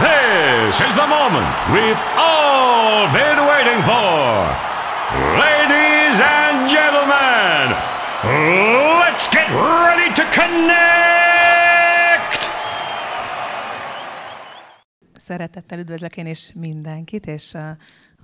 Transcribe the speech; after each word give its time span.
This 0.00 0.80
is 0.80 0.94
the 0.96 1.06
moment 1.06 1.54
we've 1.70 2.02
all 2.16 3.06
been 3.14 3.38
waiting 3.46 3.80
for. 3.86 4.42
Ladies 5.38 6.18
and 6.18 6.68
gentlemen, 6.68 7.70
let's 8.98 9.28
get 9.30 9.46
ready 9.54 10.12
to 10.14 10.24
connect! 10.40 11.30
Szeretettel 15.16 15.78
üdvözlök 15.78 16.16
én 16.16 16.26
is 16.26 16.52
mindenkit, 16.54 17.26
és 17.26 17.52
uh, 17.52 17.70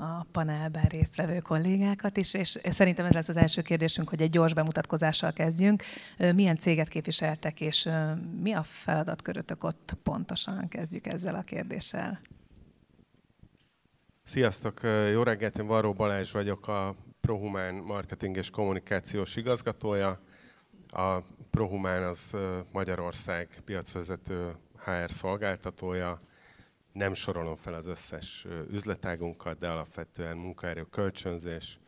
a, 0.00 0.26
panelben 0.32 0.84
résztvevő 0.84 1.38
kollégákat 1.38 2.16
is, 2.16 2.34
és 2.34 2.58
szerintem 2.62 3.06
ez 3.06 3.12
lesz 3.14 3.28
az 3.28 3.36
első 3.36 3.62
kérdésünk, 3.62 4.08
hogy 4.08 4.22
egy 4.22 4.30
gyors 4.30 4.54
bemutatkozással 4.54 5.32
kezdjünk. 5.32 5.82
Milyen 6.34 6.56
céget 6.56 6.88
képviseltek, 6.88 7.60
és 7.60 7.88
mi 8.40 8.52
a 8.52 8.62
feladatkörötök 8.62 9.64
ott 9.64 9.96
pontosan? 10.02 10.68
Kezdjük 10.68 11.06
ezzel 11.06 11.34
a 11.34 11.40
kérdéssel. 11.40 12.20
Sziasztok, 14.24 14.80
jó 15.12 15.22
reggelt, 15.22 15.58
én 15.58 15.66
Varró 15.66 15.92
Balázs 15.92 16.32
vagyok, 16.32 16.68
a 16.68 16.94
Prohumán 17.20 17.74
marketing 17.74 18.36
és 18.36 18.50
kommunikációs 18.50 19.36
igazgatója. 19.36 20.20
A 20.88 21.18
Prohumán 21.50 22.02
az 22.02 22.36
Magyarország 22.72 23.48
piacvezető 23.64 24.56
HR 24.84 25.10
szolgáltatója. 25.10 26.20
Nem 26.92 27.14
sorolom 27.14 27.56
fel 27.56 27.74
az 27.74 27.86
összes 27.86 28.46
üzletágunkat, 28.70 29.58
de 29.58 29.68
alapvetően 29.68 30.36
munkaerő 30.36 30.86
kölcsönzés, 30.90 31.78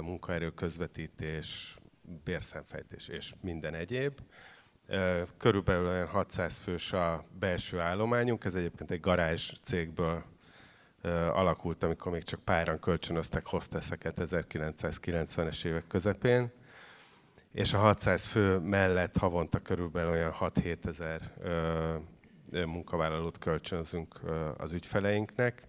munkaerő 0.00 0.50
közvetítés, 0.50 1.78
bérszemfejtés 2.24 3.08
és 3.08 3.32
minden 3.40 3.74
egyéb. 3.74 4.20
Körülbelül 5.36 5.86
olyan 5.86 6.06
600 6.06 6.58
fős 6.58 6.92
a 6.92 7.24
belső 7.38 7.80
állományunk, 7.80 8.44
ez 8.44 8.54
egyébként 8.54 8.90
egy 8.90 9.00
garázs 9.00 9.52
cégből 9.62 10.24
alakult, 11.32 11.82
amikor 11.82 12.12
még 12.12 12.22
csak 12.22 12.40
páran 12.40 12.78
kölcsönöztek 12.78 13.46
hostesseket 13.46 14.18
1990-es 14.20 15.64
évek 15.64 15.86
közepén, 15.86 16.52
és 17.52 17.72
a 17.72 17.78
600 17.78 18.26
fő 18.26 18.58
mellett 18.58 19.16
havonta 19.16 19.58
körülbelül 19.58 20.10
olyan 20.10 20.34
6-7 20.40 20.86
ezer 20.86 21.32
munkavállalót 22.50 23.38
kölcsönzünk 23.38 24.20
az 24.56 24.72
ügyfeleinknek. 24.72 25.62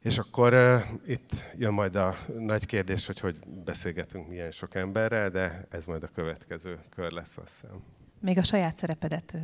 És 0.00 0.18
akkor 0.18 0.54
uh, 0.54 0.80
itt 1.06 1.32
jön 1.56 1.72
majd 1.72 1.96
a 1.96 2.14
nagy 2.38 2.66
kérdés, 2.66 3.06
hogy 3.06 3.20
hogy 3.20 3.38
beszélgetünk 3.64 4.28
milyen 4.28 4.50
sok 4.50 4.74
emberrel, 4.74 5.30
de 5.30 5.66
ez 5.70 5.86
majd 5.86 6.02
a 6.02 6.08
következő 6.14 6.78
kör 6.90 7.10
lesz, 7.10 7.36
azt 7.36 7.60
hiszem. 7.60 7.82
Még 8.20 8.38
a 8.38 8.42
saját 8.42 8.76
szerepedet 8.76 9.36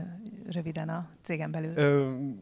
röviden 0.51 0.89
a 0.89 1.09
cégen 1.23 1.51
belül. 1.51 1.71
Uh, 1.71 2.35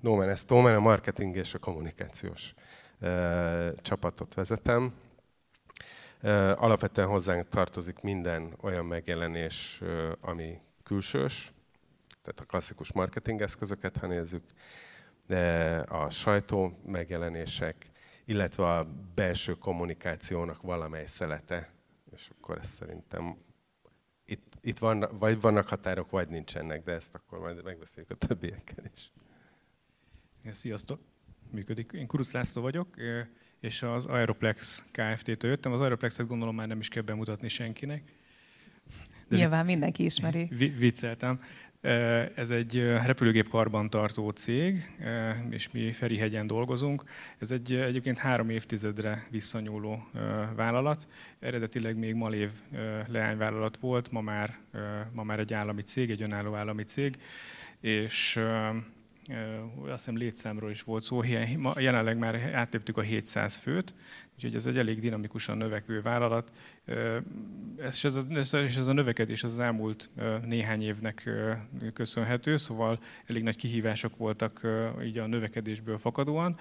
Nómen, 0.00 0.28
ezt 0.28 0.48
Nómen 0.48 0.74
a 0.74 0.80
marketing 0.80 1.36
és 1.36 1.54
a 1.54 1.58
kommunikációs 1.58 2.54
uh, 3.00 3.74
csapatot 3.74 4.34
vezetem. 4.34 4.94
Uh, 6.22 6.62
alapvetően 6.62 7.08
hozzánk 7.08 7.48
tartozik 7.48 8.00
minden 8.00 8.54
olyan 8.60 8.84
megjelenés, 8.84 9.80
uh, 9.82 10.12
ami 10.20 10.60
külsős, 10.82 11.52
tehát 12.34 12.40
a 12.40 12.50
klasszikus 12.50 12.92
marketing 12.92 13.40
eszközöket, 13.40 13.96
ha 13.96 14.06
nézzük, 14.06 14.42
de 15.26 15.76
a 15.78 16.10
sajtó 16.10 16.78
megjelenések, 16.86 17.90
illetve 18.24 18.74
a 18.74 18.88
belső 19.14 19.54
kommunikációnak 19.54 20.62
valamely 20.62 21.06
szelete, 21.06 21.72
és 22.12 22.30
akkor 22.38 22.58
ezt 22.58 22.74
szerintem 22.74 23.36
itt, 24.24 24.52
itt 24.60 24.78
van, 24.78 25.08
vagy 25.18 25.40
vannak 25.40 25.68
határok, 25.68 26.10
vagy 26.10 26.28
nincsenek, 26.28 26.82
de 26.82 26.92
ezt 26.92 27.14
akkor 27.14 27.38
majd 27.38 27.64
megbeszéljük 27.64 28.10
a 28.10 28.14
többiekkel 28.14 28.84
is. 28.94 29.12
Sziasztok! 30.50 31.00
Működik. 31.50 31.92
Én 31.92 32.06
Kurusz 32.06 32.32
László 32.32 32.62
vagyok, 32.62 32.96
és 33.60 33.82
az 33.82 34.06
Aeroplex 34.06 34.84
Kft-től 34.90 35.50
jöttem. 35.50 35.72
Az 35.72 35.80
Aeroplexet 35.80 36.26
gondolom 36.26 36.54
már 36.54 36.66
nem 36.66 36.80
is 36.80 36.88
kell 36.88 37.02
bemutatni 37.02 37.48
senkinek. 37.48 38.12
De 39.28 39.36
Nyilván 39.36 39.60
vicc... 39.60 39.70
mindenki 39.70 40.04
ismeri. 40.04 40.44
Vicceltem. 40.78 41.40
Ez 42.34 42.50
egy 42.50 42.82
repülőgép 42.82 43.48
karbantartó 43.48 44.30
cég, 44.30 44.98
és 45.50 45.70
mi 45.70 45.92
Ferihegyen 45.92 46.46
dolgozunk. 46.46 47.04
Ez 47.38 47.50
egy 47.50 47.74
egyébként 47.74 48.18
három 48.18 48.50
évtizedre 48.50 49.26
visszanyúló 49.30 50.08
vállalat. 50.56 51.08
Eredetileg 51.38 51.96
még 51.96 52.14
Malév 52.14 52.52
leányvállalat 53.06 53.76
volt, 53.76 54.10
ma 54.10 54.20
már, 54.20 54.58
ma 55.12 55.22
már 55.22 55.38
egy 55.38 55.54
állami 55.54 55.82
cég, 55.82 56.10
egy 56.10 56.22
önálló 56.22 56.54
állami 56.54 56.82
cég, 56.82 57.16
és 57.80 58.40
azt 59.82 59.90
hiszem 59.92 60.16
létszámról 60.16 60.70
is 60.70 60.82
volt 60.82 61.02
szó, 61.02 61.22
jelenleg 61.76 62.18
már 62.18 62.34
áttéptük 62.54 62.96
a 62.96 63.00
700 63.00 63.56
főt, 63.56 63.94
úgyhogy 64.34 64.54
ez 64.54 64.66
egy 64.66 64.78
elég 64.78 65.00
dinamikusan 65.00 65.56
növekvő 65.56 66.02
vállalat. 66.02 66.50
Ez, 67.78 68.00
ez, 68.04 68.16
a, 68.16 68.54
ez 68.54 68.86
a 68.86 68.92
növekedés 68.92 69.44
az 69.44 69.58
elmúlt 69.58 70.10
néhány 70.44 70.82
évnek 70.82 71.30
köszönhető, 71.92 72.56
szóval 72.56 73.00
elég 73.26 73.42
nagy 73.42 73.56
kihívások 73.56 74.16
voltak 74.16 74.60
így 75.04 75.18
a 75.18 75.26
növekedésből 75.26 75.98
fakadóan. 75.98 76.56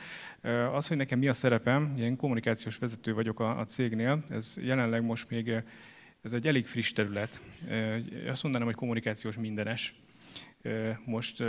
Az, 0.72 0.88
hogy 0.88 0.97
nekem 0.97 1.19
mi 1.19 1.28
a 1.28 1.34
szerepem, 1.34 1.95
én 1.97 2.16
kommunikációs 2.16 2.78
vezető 2.78 3.13
vagyok 3.13 3.39
a, 3.39 3.59
a 3.59 3.66
cégnél, 3.66 4.23
ez 4.29 4.57
jelenleg 4.61 5.03
most 5.03 5.29
még 5.29 5.63
ez 6.22 6.34
egy 6.34 6.47
elég 6.47 6.66
friss 6.66 6.91
terület. 6.91 7.41
Azt 8.28 8.44
mondanám, 8.44 8.67
hogy 8.67 8.75
kommunikációs 8.75 9.38
mindenes 9.38 9.95
most, 11.05 11.44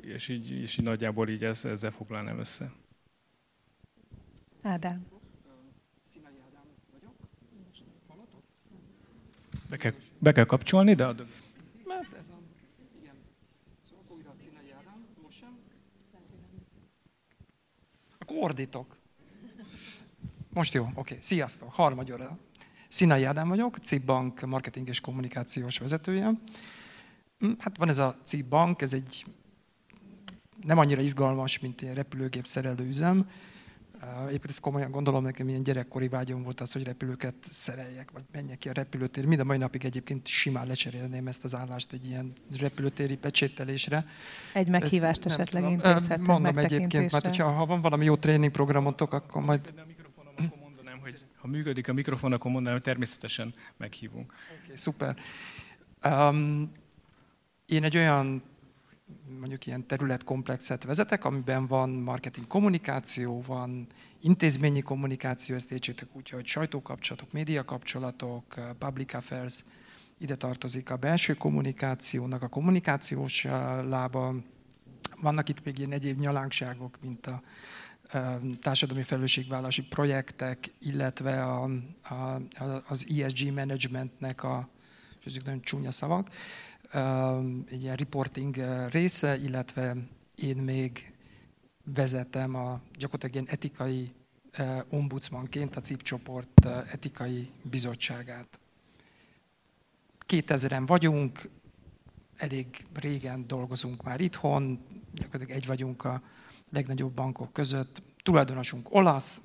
és 0.00 0.28
így, 0.28 0.50
és 0.50 0.78
így 0.78 0.84
nagyjából 0.84 1.28
így 1.28 1.44
ez, 1.44 1.64
ezzel 1.64 1.90
foglalnám 1.90 2.38
össze. 2.38 2.72
Ádám. 4.62 5.06
Be 9.70 9.76
kell, 9.76 9.92
be 10.18 10.32
kell 10.32 10.44
kapcsolni, 10.44 10.94
de 10.94 11.06
a 11.06 11.12
dög... 11.12 11.26
Mert 11.86 12.12
ez 12.18 12.28
a... 12.28 12.38
Igen. 13.00 13.14
Szóval 13.88 14.04
akkor 14.04 14.16
újra 14.16 14.32
Színai 14.42 14.70
Ádám, 14.78 15.06
most 15.22 15.38
sem. 15.38 15.58
Akkor 18.18 18.36
ordítok. 18.40 18.96
Most 20.52 20.74
jó, 20.74 20.82
oké. 20.82 20.92
Okay. 20.94 21.16
Sziasztok, 21.20 21.72
harmadjára. 21.72 22.38
Színai 22.88 23.24
Ádám 23.24 23.48
vagyok, 23.48 23.76
CIP 23.76 24.04
Bank 24.04 24.40
marketing 24.40 24.88
és 24.88 25.00
kommunikációs 25.00 25.78
vezetője. 25.78 26.30
Hm, 27.40 27.50
hát 27.58 27.76
van 27.76 27.88
ez 27.88 27.98
a 27.98 28.16
CIP 28.24 28.48
Bank, 28.48 28.82
ez 28.82 28.92
egy 28.92 29.24
nem 30.66 30.78
annyira 30.78 31.00
izgalmas, 31.00 31.58
mint 31.58 31.80
egy 31.80 31.94
repülőgép 31.94 32.46
szerelő 32.46 32.86
üzem. 32.86 33.28
Egyébként 34.00 34.48
ezt 34.48 34.60
komolyan 34.60 34.90
gondolom, 34.90 35.22
nekem 35.22 35.48
ilyen 35.48 35.62
gyerekkori 35.62 36.08
vágyom 36.08 36.42
volt 36.42 36.60
az, 36.60 36.72
hogy 36.72 36.84
repülőket 36.84 37.34
szereljek, 37.40 38.10
vagy 38.10 38.22
menjek 38.32 38.58
ki 38.58 38.68
a 38.68 38.72
repülőtér. 38.72 39.24
Mind 39.26 39.40
a 39.40 39.44
mai 39.44 39.58
napig 39.58 39.84
egyébként 39.84 40.26
simán 40.26 40.66
lecserélném 40.66 41.26
ezt 41.26 41.44
az 41.44 41.54
állást 41.54 41.92
egy 41.92 42.06
ilyen 42.06 42.32
repülőtéri 42.60 43.16
pecsételésre. 43.16 44.04
Egy 44.52 44.68
meghívást 44.68 45.24
ezt, 45.24 45.38
esetleg 45.38 45.70
intézhetünk 45.70 46.26
Mondom 46.26 46.58
egyébként, 46.58 47.12
mert 47.12 47.26
hogyha, 47.26 47.50
ha 47.50 47.66
van 47.66 47.80
valami 47.80 48.04
jó 48.04 48.16
tréningprogramotok, 48.16 49.12
akkor 49.12 49.42
majd... 49.42 49.74
ha 51.36 51.46
működik 51.46 51.88
a 51.88 51.92
mikrofon, 51.92 52.32
akkor 52.32 52.50
mondanám, 52.50 52.78
hogy 52.78 52.86
természetesen 52.86 53.54
meghívunk. 53.76 54.34
Okay, 54.64 54.76
szuper. 54.76 55.16
Um, 56.04 56.72
én 57.70 57.84
egy 57.84 57.96
olyan 57.96 58.42
mondjuk 59.38 59.66
ilyen 59.66 59.86
területkomplexet 59.86 60.84
vezetek, 60.84 61.24
amiben 61.24 61.66
van 61.66 61.90
marketing 61.90 62.46
kommunikáció, 62.46 63.42
van 63.46 63.86
intézményi 64.20 64.80
kommunikáció, 64.80 65.54
ezt 65.54 65.72
értsétek 65.72 66.08
úgy, 66.12 66.28
hogy 66.28 66.46
sajtókapcsolatok, 66.46 67.32
médiakapcsolatok, 67.32 68.54
public 68.78 69.14
affairs, 69.14 69.64
ide 70.18 70.34
tartozik 70.34 70.90
a 70.90 70.96
belső 70.96 71.34
kommunikációnak, 71.34 72.42
a 72.42 72.48
kommunikációs 72.48 73.44
lába. 73.88 74.34
Vannak 75.20 75.48
itt 75.48 75.64
még 75.64 75.78
ilyen 75.78 75.92
egyéb 75.92 76.18
nyalánkságok, 76.18 76.98
mint 77.00 77.26
a 77.26 77.42
társadalmi 78.60 79.02
felelősségvállalási 79.02 79.82
projektek, 79.82 80.72
illetve 80.80 81.44
a, 81.44 81.64
a, 82.02 82.40
az 82.88 83.06
ESG 83.18 83.52
managementnek 83.54 84.42
a, 84.42 84.68
és 85.20 85.26
ezek 85.26 85.44
nagyon 85.44 85.60
csúnya 85.60 85.90
szavak, 85.90 86.28
egy 87.68 87.82
ilyen 87.82 87.96
reporting 87.96 88.56
része, 88.90 89.36
illetve 89.36 89.96
én 90.34 90.56
még 90.56 91.12
vezetem 91.84 92.54
a 92.54 92.80
gyakorlatilag 92.98 93.34
ilyen 93.34 93.48
etikai 93.48 94.12
ombudsmanként 94.88 95.76
a 95.76 95.80
CIP 95.80 96.02
csoport 96.02 96.66
etikai 96.66 97.50
bizottságát. 97.62 98.60
2000-en 100.28 100.82
vagyunk, 100.86 101.48
elég 102.36 102.86
régen 102.94 103.46
dolgozunk 103.46 104.02
már 104.02 104.20
itthon, 104.20 104.78
gyakorlatilag 105.12 105.60
egy 105.60 105.66
vagyunk 105.66 106.04
a 106.04 106.22
legnagyobb 106.70 107.12
bankok 107.12 107.52
között. 107.52 108.02
Tulajdonosunk 108.22 108.94
olasz, 108.94 109.42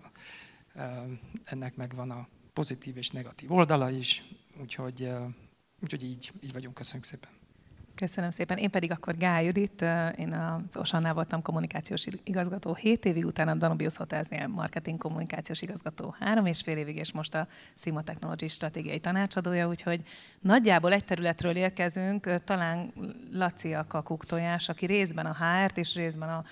ennek 1.44 1.76
megvan 1.76 2.12
a 2.12 2.28
pozitív 2.54 2.98
és 2.98 3.10
negatív 3.10 3.52
oldala 3.52 3.90
is, 3.90 4.24
úgyhogy, 4.62 5.10
úgyhogy 5.82 6.04
így, 6.04 6.32
így 6.42 6.54
vagyunk. 6.54 6.76
Köszönjük 6.76 7.06
szépen. 7.06 7.30
Köszönöm 7.96 8.30
szépen. 8.30 8.58
Én 8.58 8.70
pedig 8.70 8.92
akkor 8.92 9.18
Gály 9.18 9.46
Judit, 9.46 9.82
én 10.18 10.34
az 10.34 10.78
Osannál 10.78 11.14
voltam 11.14 11.42
kommunikációs 11.42 12.06
igazgató 12.24 12.74
7 12.74 13.06
évig, 13.06 13.26
utána 13.26 13.52
a 13.52 13.56
Danubius 13.56 13.98
Hotelsnél 13.98 14.48
marketing 14.48 14.98
kommunikációs 14.98 15.62
igazgató 15.62 16.16
3 16.20 16.46
és 16.46 16.62
fél 16.62 16.78
évig, 16.78 16.96
és 16.96 17.12
most 17.12 17.36
a 17.36 17.48
Sima 17.76 18.04
Technology 18.04 18.48
stratégiai 18.48 19.00
tanácsadója, 19.00 19.68
úgyhogy 19.68 20.02
nagyjából 20.40 20.94
egy 20.94 21.06
területről 21.06 21.56
érkezünk, 21.56 22.34
talán 22.44 22.94
Laci 23.32 23.74
a 23.74 23.88
kakuktojás, 23.88 24.70
aki 24.70 24.86
részben 24.86 25.26
a 25.26 25.36
HR-t 25.36 25.78
és 25.78 25.96
részben 25.96 26.30
a 26.30 26.44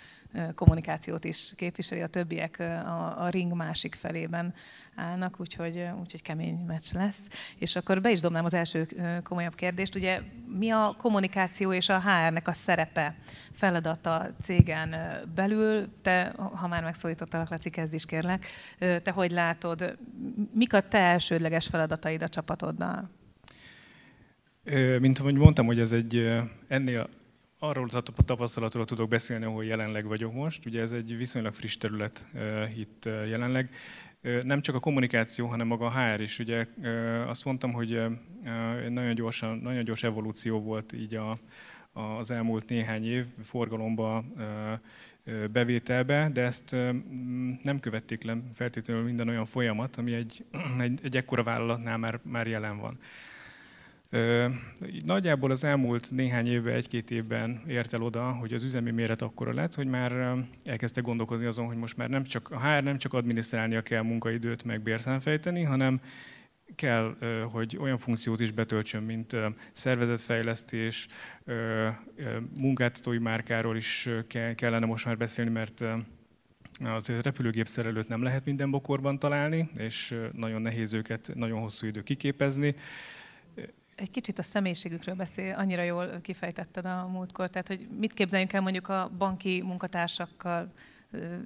kommunikációt 0.56 1.24
is 1.24 1.54
képviseli, 1.56 2.02
a 2.02 2.08
többiek 2.08 2.60
a, 2.60 3.24
a 3.24 3.30
ring 3.30 3.54
másik 3.54 3.96
felében 3.96 4.54
állnak, 4.96 5.40
úgyhogy, 5.40 5.88
úgyhogy 6.00 6.22
kemény 6.22 6.56
meccs 6.56 6.94
lesz. 6.94 7.28
És 7.58 7.76
akkor 7.76 8.02
be 8.02 8.12
is 8.12 8.20
dobnám 8.20 8.46
az 8.46 8.54
első 8.54 8.88
komolyabb 9.24 9.56
kérdést. 9.56 9.96
Ugye 9.96 10.22
mi 10.58 10.70
a 10.70 10.96
kommunikáció 10.98 11.74
és 11.74 11.90
a 11.90 12.00
HR-nek 12.00 12.48
a 12.48 12.54
szerepe, 12.54 13.16
feladata 13.52 14.36
cégen 14.42 14.96
belül? 15.36 15.88
Te, 16.02 16.34
ha 16.36 16.68
már 16.68 16.84
megszólítottalak, 16.84 17.50
Laci, 17.50 17.70
kezd 17.70 17.94
is 17.94 18.06
kérlek. 18.06 18.48
Te 18.78 19.12
hogy 19.12 19.32
látod, 19.32 19.98
mik 20.54 20.74
a 20.74 20.82
te 20.82 20.98
elsődleges 20.98 21.68
feladataid 21.68 22.24
a 22.24 22.30
csapatoddal? 22.30 23.10
Mint 25.00 25.20
ahogy 25.20 25.36
mondtam, 25.36 25.66
hogy 25.66 25.80
ez 25.80 25.92
egy 25.92 26.42
ennél 26.68 27.10
arról 27.60 27.90
a 27.92 28.02
tapasztalatról 28.26 28.86
tudok 28.86 29.10
beszélni, 29.10 29.46
ahol 29.46 29.66
jelenleg 29.66 30.06
vagyok 30.06 30.34
most. 30.34 30.66
Ugye 30.66 30.82
ez 30.82 30.92
egy 30.92 31.18
viszonylag 31.18 31.54
friss 31.54 31.78
terület 31.78 32.26
itt 32.76 33.06
jelenleg 33.06 33.70
nem 34.44 34.62
csak 34.62 34.76
a 34.76 34.80
kommunikáció, 34.80 35.48
hanem 35.48 35.68
maga 35.68 35.86
a 35.86 35.92
HR 35.92 36.22
is. 36.22 36.40
Ugye 36.40 36.68
azt 37.28 37.46
mondtam, 37.46 37.72
hogy 37.72 38.02
nagyon, 38.90 39.16
gyorsan, 39.16 39.58
nagyon 39.58 39.84
gyors 39.84 40.04
evolúció 40.04 40.62
volt 40.62 40.94
így 40.94 41.16
a, 41.16 41.38
az 41.94 42.32
elmúlt 42.32 42.70
néhány 42.70 43.06
év 43.06 43.26
forgalomba, 43.44 44.24
bevételbe, 45.52 46.30
de 46.34 46.42
ezt 46.42 46.72
nem 47.62 47.80
követték 47.80 48.24
le 48.24 48.38
feltétlenül 48.54 49.04
minden 49.04 49.30
olyan 49.30 49.46
folyamat, 49.46 49.96
ami 49.96 50.14
egy, 50.14 50.46
egy, 50.80 51.00
egy 51.04 51.18
ekkora 51.18 51.44
vállalatnál 51.44 51.98
már, 51.98 52.20
már 52.24 52.48
jelen 52.48 52.78
van. 52.78 52.98
Nagyjából 55.06 55.52
az 55.52 55.64
elmúlt 55.64 56.12
néhány 56.12 56.48
évben, 56.48 56.74
egy-két 56.74 57.12
évben 57.12 57.62
ért 57.68 57.94
el 57.94 58.02
oda, 58.02 58.32
hogy 58.32 58.54
az 58.54 58.64
üzemi 58.64 58.92
méret 58.92 59.22
akkora 59.22 59.54
lett, 59.54 59.76
hogy 59.76 59.88
már 59.88 60.36
elkezdte 60.64 61.02
gondolkozni 61.02 61.46
azon, 61.46 61.66
hogy 61.66 61.78
most 61.78 61.98
már 61.98 62.10
nem 62.10 62.24
csak, 62.24 62.50
a 62.50 62.60
HR 62.60 62.84
nem 62.84 62.98
csak 62.98 63.14
adminisztrálnia 63.14 63.82
kell 63.82 64.02
munkaidőt, 64.02 64.64
meg 64.64 64.82
bérszámfejteni, 64.82 65.64
hanem 65.64 66.02
kell, 66.76 67.16
hogy 67.52 67.78
olyan 67.82 67.98
funkciót 67.98 68.40
is 68.40 68.52
betöltsön, 68.52 69.04
mint 69.04 69.36
szervezetfejlesztés, 69.72 71.08
munkáltatói 72.56 73.18
márkáról 73.18 73.78
is 73.78 74.10
kellene 74.56 74.86
most 74.86 75.06
már 75.06 75.18
beszélni, 75.18 75.52
mert 75.52 75.84
azért 76.84 77.24
repülőgép 77.24 77.68
szerelőt 77.68 78.08
nem 78.08 78.24
lehet 78.24 78.46
minden 78.46 78.72
bokorban 78.72 79.20
találni, 79.20 79.70
és 79.78 80.16
nagyon 80.32 80.62
nehéz 80.62 80.94
őket 80.94 81.32
nagyon 81.36 81.60
hosszú 81.60 81.88
idő 81.88 82.02
kiképezni 82.02 82.76
egy 83.96 84.12
kicsit 84.12 84.40
a 84.40 84.44
személyiségükről 84.44 85.16
beszél, 85.16 85.54
annyira 85.54 85.82
jól 85.82 86.20
kifejtetted 86.22 86.86
a 86.86 87.08
múltkor, 87.12 87.50
tehát 87.50 87.68
hogy 87.68 87.88
mit 88.00 88.14
képzeljünk 88.14 88.54
el 88.54 88.62
mondjuk 88.62 88.90
a 88.90 89.12
banki 89.18 89.62
munkatársakkal 89.66 90.72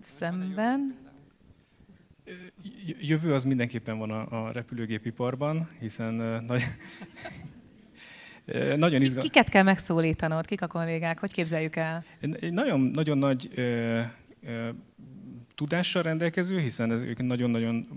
szemben? 0.01 0.95
Jövő 2.99 3.33
az 3.33 3.43
mindenképpen 3.43 3.97
van 3.97 4.11
a, 4.11 4.45
a 4.45 4.51
repülőgépiparban, 4.51 5.69
hiszen 5.79 6.13
nagy, 6.47 6.63
nagyon 8.75 9.01
izgal... 9.01 9.21
Kiket 9.21 9.49
kell 9.49 9.63
megszólítanod? 9.63 10.45
Kik 10.45 10.61
a 10.61 10.67
kollégák? 10.67 11.19
Hogy 11.19 11.33
képzeljük 11.33 11.75
el? 11.75 12.03
Egy 12.19 12.53
nagyon, 12.53 12.79
nagyon 12.79 13.17
nagy 13.17 13.49
ö, 13.55 14.01
ö, 14.43 14.69
tudással 15.55 16.01
rendelkező, 16.03 16.59
hiszen 16.59 16.91
ez, 16.91 17.01
ők 17.01 17.21
nagyon-nagyon 17.21 17.87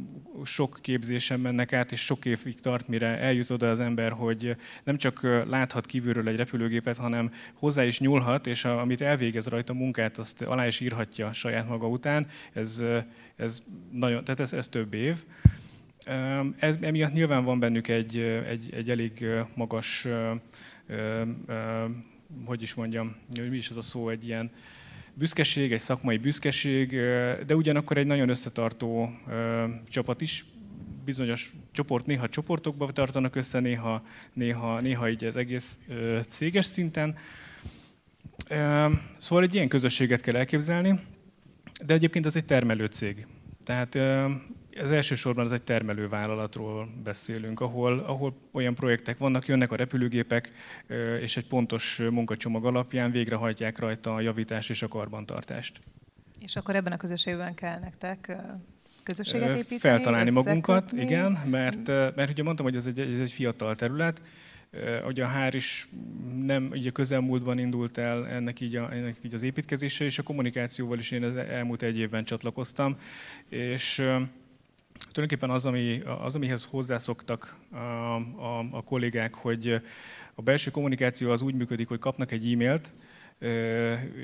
sok 0.44 0.78
képzésen 0.80 1.40
mennek 1.40 1.72
át, 1.72 1.92
és 1.92 2.00
sok 2.00 2.24
évig 2.24 2.60
tart, 2.60 2.88
mire 2.88 3.18
eljut 3.18 3.50
oda 3.50 3.70
az 3.70 3.80
ember, 3.80 4.12
hogy 4.12 4.56
nem 4.84 4.96
csak 4.96 5.22
láthat 5.46 5.86
kívülről 5.86 6.28
egy 6.28 6.36
repülőgépet, 6.36 6.96
hanem 6.96 7.32
hozzá 7.54 7.84
is 7.84 8.00
nyúlhat, 8.00 8.46
és 8.46 8.64
amit 8.64 9.00
elvégez 9.00 9.46
rajta 9.46 9.72
munkát, 9.72 10.18
azt 10.18 10.42
alá 10.42 10.66
is 10.66 10.80
írhatja 10.80 11.32
saját 11.32 11.68
maga 11.68 11.88
után. 11.88 12.26
Ez, 12.52 12.84
ez, 13.36 13.62
nagyon, 13.90 14.24
tehát 14.24 14.40
ez, 14.40 14.52
ez 14.52 14.68
több 14.68 14.94
év. 14.94 15.24
Ez, 16.58 16.76
emiatt 16.80 17.12
nyilván 17.12 17.44
van 17.44 17.58
bennük 17.58 17.88
egy, 17.88 18.18
egy, 18.48 18.72
egy 18.72 18.90
elég 18.90 19.26
magas, 19.54 20.06
hogy 22.44 22.62
is 22.62 22.74
mondjam, 22.74 23.16
mi 23.50 23.56
is 23.56 23.70
az 23.70 23.76
a 23.76 23.82
szó, 23.82 24.08
egy 24.08 24.26
ilyen 24.26 24.50
büszkeség, 25.20 25.72
egy 25.72 25.80
szakmai 25.80 26.18
büszkeség, 26.18 26.90
de 27.46 27.56
ugyanakkor 27.56 27.98
egy 27.98 28.06
nagyon 28.06 28.28
összetartó 28.28 29.10
csapat 29.88 30.20
is. 30.20 30.44
Bizonyos 31.04 31.52
csoport, 31.72 32.06
néha 32.06 32.28
csoportokba 32.28 32.92
tartanak 32.92 33.36
össze, 33.36 33.60
néha, 33.60 34.02
néha, 34.32 34.80
néha 34.80 35.08
így 35.08 35.24
az 35.24 35.36
egész 35.36 35.78
céges 36.28 36.66
szinten. 36.66 37.16
Szóval 39.18 39.44
egy 39.44 39.54
ilyen 39.54 39.68
közösséget 39.68 40.20
kell 40.20 40.36
elképzelni, 40.36 41.00
de 41.84 41.94
egyébként 41.94 42.26
ez 42.26 42.36
egy 42.36 42.44
termelő 42.44 42.86
cég. 42.86 43.26
Tehát 43.64 43.98
ez 44.74 44.90
elsősorban 44.90 45.44
ez 45.44 45.52
egy 45.52 45.62
termelővállalatról 45.62 46.88
beszélünk, 47.02 47.60
ahol, 47.60 47.98
ahol 47.98 48.34
olyan 48.52 48.74
projektek 48.74 49.18
vannak, 49.18 49.46
jönnek 49.46 49.72
a 49.72 49.76
repülőgépek, 49.76 50.50
és 51.20 51.36
egy 51.36 51.46
pontos 51.46 52.02
munkacsomag 52.10 52.64
alapján 52.64 53.10
végrehajtják 53.10 53.78
rajta 53.78 54.14
a 54.14 54.20
javítást 54.20 54.70
és 54.70 54.82
a 54.82 54.88
karbantartást. 54.88 55.80
És 56.38 56.56
akkor 56.56 56.76
ebben 56.76 56.92
a 56.92 56.96
közösségben 56.96 57.54
kell 57.54 57.78
nektek 57.78 58.36
közösséget 59.02 59.56
építeni? 59.56 59.80
Feltalálni 59.80 60.30
magunkat, 60.30 60.92
igen, 60.92 61.32
mert, 61.50 61.86
mert 61.86 62.30
ugye 62.30 62.42
mondtam, 62.42 62.66
hogy 62.66 62.76
ez 62.76 62.86
egy, 62.86 63.00
ez 63.00 63.20
egy 63.20 63.32
fiatal 63.32 63.74
terület, 63.74 64.22
Ugye 65.06 65.24
a 65.24 65.28
HR 65.28 65.54
is 65.54 65.88
nem 66.42 66.68
ugye 66.70 66.90
közelmúltban 66.90 67.58
indult 67.58 67.98
el 67.98 68.28
ennek 68.28 68.60
így, 68.60 68.76
a, 68.76 68.92
ennek 68.92 69.16
így 69.22 69.34
az 69.34 69.42
építkezése, 69.42 70.04
és 70.04 70.18
a 70.18 70.22
kommunikációval 70.22 70.98
is 70.98 71.10
én 71.10 71.22
az 71.22 71.36
elmúlt 71.36 71.82
egy 71.82 71.98
évben 71.98 72.24
csatlakoztam, 72.24 72.96
és 73.48 74.02
Tulajdonképpen 75.12 75.50
az, 75.50 75.66
ami, 75.66 76.02
az 76.22 76.34
amihez 76.34 76.64
hozzászoktak 76.64 77.56
a, 77.70 77.76
a, 77.76 78.58
a 78.70 78.82
kollégák, 78.82 79.34
hogy 79.34 79.80
a 80.34 80.42
belső 80.42 80.70
kommunikáció 80.70 81.30
az 81.30 81.42
úgy 81.42 81.54
működik, 81.54 81.88
hogy 81.88 81.98
kapnak 81.98 82.30
egy 82.32 82.52
e-mailt, 82.52 82.92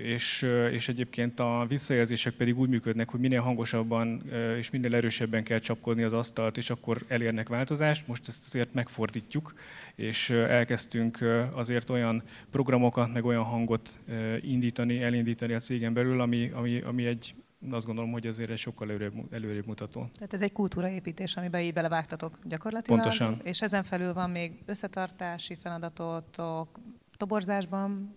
és, 0.03 0.47
és 0.73 0.89
egyébként 0.89 1.41
a 1.41 1.65
visszajelzések 1.69 2.33
pedig 2.33 2.59
úgy 2.59 2.69
működnek, 2.69 3.11
hogy 3.11 3.21
minél 3.21 3.41
hangosabban 3.41 4.23
és 4.59 4.71
minél 4.71 4.95
erősebben 4.95 5.45
kell 5.45 5.59
csapkodni 5.59 6.03
az 6.03 6.13
asztalt, 6.13 6.57
és 6.57 6.71
akkor 6.71 6.99
elérnek 7.09 7.49
változást. 7.49 8.07
Most 8.07 8.29
ezt 8.29 8.45
azért 8.47 8.75
megfordítjuk, 8.75 9.55
és 9.95 10.31
elkezdtünk 10.31 11.19
azért 11.53 11.91
olyan 11.91 12.23
programokat, 12.51 13.13
meg 13.13 13.25
olyan 13.25 13.45
hangot 13.45 13.99
indítani, 14.41 15.03
elindítani 15.03 15.53
a 15.53 15.59
cégen 15.59 15.93
belül, 15.93 16.21
ami, 16.21 16.51
ami, 16.55 16.81
ami 16.81 17.07
egy 17.07 17.35
azt 17.71 17.87
gondolom, 17.87 18.13
hogy 18.13 18.27
azért 18.27 18.51
egy 18.51 18.59
sokkal 18.59 18.89
előrébb, 18.89 19.13
előrébb 19.31 19.67
mutató. 19.67 20.09
Tehát 20.15 20.35
ez 20.35 20.43
egy 20.43 20.53
kultúraépítés, 20.53 21.37
amiben 21.37 21.61
így 21.61 21.73
belevágtatok 21.73 22.39
gyakorlatilag. 22.45 23.01
Pontosan. 23.01 23.41
És 23.43 23.63
ezen 23.63 23.83
felül 23.83 24.13
van 24.13 24.31
még 24.31 24.53
összetartási 24.67 25.55
feladatotok, 25.55 26.81
toborzásban, 27.17 28.17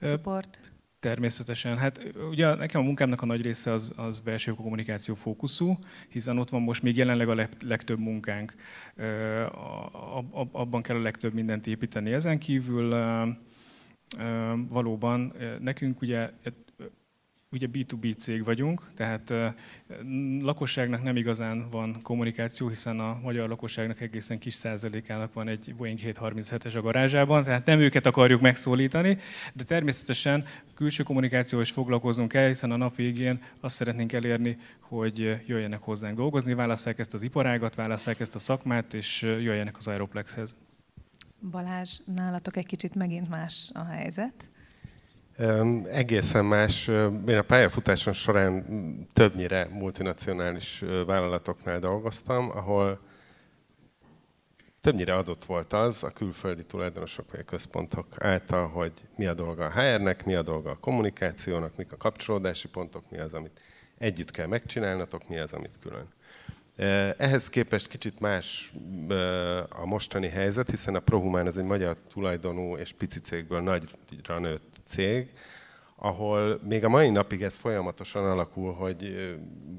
support? 0.00 0.60
Természetesen. 0.98 1.78
Hát 1.78 2.00
ugye 2.30 2.54
nekem 2.54 2.80
a 2.80 2.84
munkámnak 2.84 3.22
a 3.22 3.26
nagy 3.26 3.42
része 3.42 3.72
az, 3.72 3.92
az 3.96 4.18
belső 4.18 4.52
kommunikáció 4.52 5.14
fókuszú, 5.14 5.78
hiszen 6.08 6.38
ott 6.38 6.48
van 6.48 6.62
most 6.62 6.82
még 6.82 6.96
jelenleg 6.96 7.28
a 7.28 7.48
legtöbb 7.64 7.98
munkánk. 7.98 8.54
Abban 10.52 10.82
kell 10.82 10.96
a 10.96 11.02
legtöbb 11.02 11.32
mindent 11.32 11.66
építeni. 11.66 12.12
Ezen 12.12 12.38
kívül 12.38 12.94
valóban 14.68 15.32
nekünk 15.60 16.00
ugye 16.00 16.30
ugye 17.52 17.66
B2B 17.72 18.16
cég 18.18 18.44
vagyunk, 18.44 18.90
tehát 18.94 19.32
lakosságnak 20.40 21.02
nem 21.02 21.16
igazán 21.16 21.70
van 21.70 21.98
kommunikáció, 22.02 22.68
hiszen 22.68 23.00
a 23.00 23.18
magyar 23.22 23.48
lakosságnak 23.48 24.00
egészen 24.00 24.38
kis 24.38 24.54
százalékának 24.54 25.32
van 25.32 25.48
egy 25.48 25.74
Boeing 25.76 25.98
737-es 26.02 26.76
a 26.76 26.80
garázsában, 26.80 27.42
tehát 27.42 27.66
nem 27.66 27.80
őket 27.80 28.06
akarjuk 28.06 28.40
megszólítani, 28.40 29.18
de 29.52 29.64
természetesen 29.64 30.44
külső 30.74 31.02
kommunikáció 31.02 31.60
is 31.60 31.70
foglalkoznunk 31.70 32.28
kell, 32.28 32.46
hiszen 32.46 32.70
a 32.70 32.76
nap 32.76 32.96
végén 32.96 33.40
azt 33.60 33.74
szeretnénk 33.74 34.12
elérni, 34.12 34.58
hogy 34.80 35.18
jöjjenek 35.46 35.80
hozzánk 35.80 36.16
dolgozni, 36.16 36.54
válasszák 36.54 36.98
ezt 36.98 37.14
az 37.14 37.22
iparágat, 37.22 37.74
válasszák 37.74 38.20
ezt 38.20 38.34
a 38.34 38.38
szakmát, 38.38 38.94
és 38.94 39.22
jöjjenek 39.22 39.76
az 39.76 39.88
Aeroplexhez. 39.88 40.56
Balázs, 41.50 41.98
nálatok 42.04 42.56
egy 42.56 42.66
kicsit 42.66 42.94
megint 42.94 43.28
más 43.28 43.70
a 43.74 43.84
helyzet. 43.84 44.50
Egészen 45.92 46.44
más. 46.44 46.88
Én 47.26 47.38
a 47.38 47.42
pályafutásom 47.42 48.12
során 48.12 48.64
többnyire 49.12 49.68
multinacionális 49.70 50.84
vállalatoknál 51.06 51.78
dolgoztam, 51.78 52.50
ahol 52.50 53.00
többnyire 54.80 55.14
adott 55.14 55.44
volt 55.44 55.72
az 55.72 56.04
a 56.04 56.10
külföldi 56.10 56.64
tulajdonosok 56.64 57.30
vagy 57.30 57.40
a 57.40 57.44
központok 57.44 58.06
által, 58.18 58.68
hogy 58.68 58.92
mi 59.16 59.26
a 59.26 59.34
dolga 59.34 59.64
a 59.64 59.70
HR-nek, 59.70 60.24
mi 60.24 60.34
a 60.34 60.42
dolga 60.42 60.70
a 60.70 60.78
kommunikációnak, 60.80 61.76
mik 61.76 61.92
a 61.92 61.96
kapcsolódási 61.96 62.68
pontok, 62.68 63.10
mi 63.10 63.18
az, 63.18 63.34
amit 63.34 63.60
együtt 63.98 64.30
kell 64.30 64.46
megcsinálnatok, 64.46 65.28
mi 65.28 65.38
az, 65.38 65.52
amit 65.52 65.78
külön. 65.80 66.08
Ehhez 67.18 67.48
képest 67.48 67.88
kicsit 67.88 68.20
más 68.20 68.72
a 69.68 69.86
mostani 69.86 70.28
helyzet, 70.28 70.70
hiszen 70.70 70.94
a 70.94 71.00
Prohumán 71.00 71.46
ez 71.46 71.56
egy 71.56 71.64
magyar 71.64 71.96
tulajdonú 72.08 72.76
és 72.76 72.92
pici 72.92 73.20
cégből 73.20 73.60
nagyra 73.60 74.38
nőtt 74.38 74.71
cég, 74.84 75.32
ahol 75.96 76.60
még 76.62 76.84
a 76.84 76.88
mai 76.88 77.10
napig 77.10 77.42
ez 77.42 77.56
folyamatosan 77.56 78.24
alakul, 78.24 78.72
hogy 78.72 79.30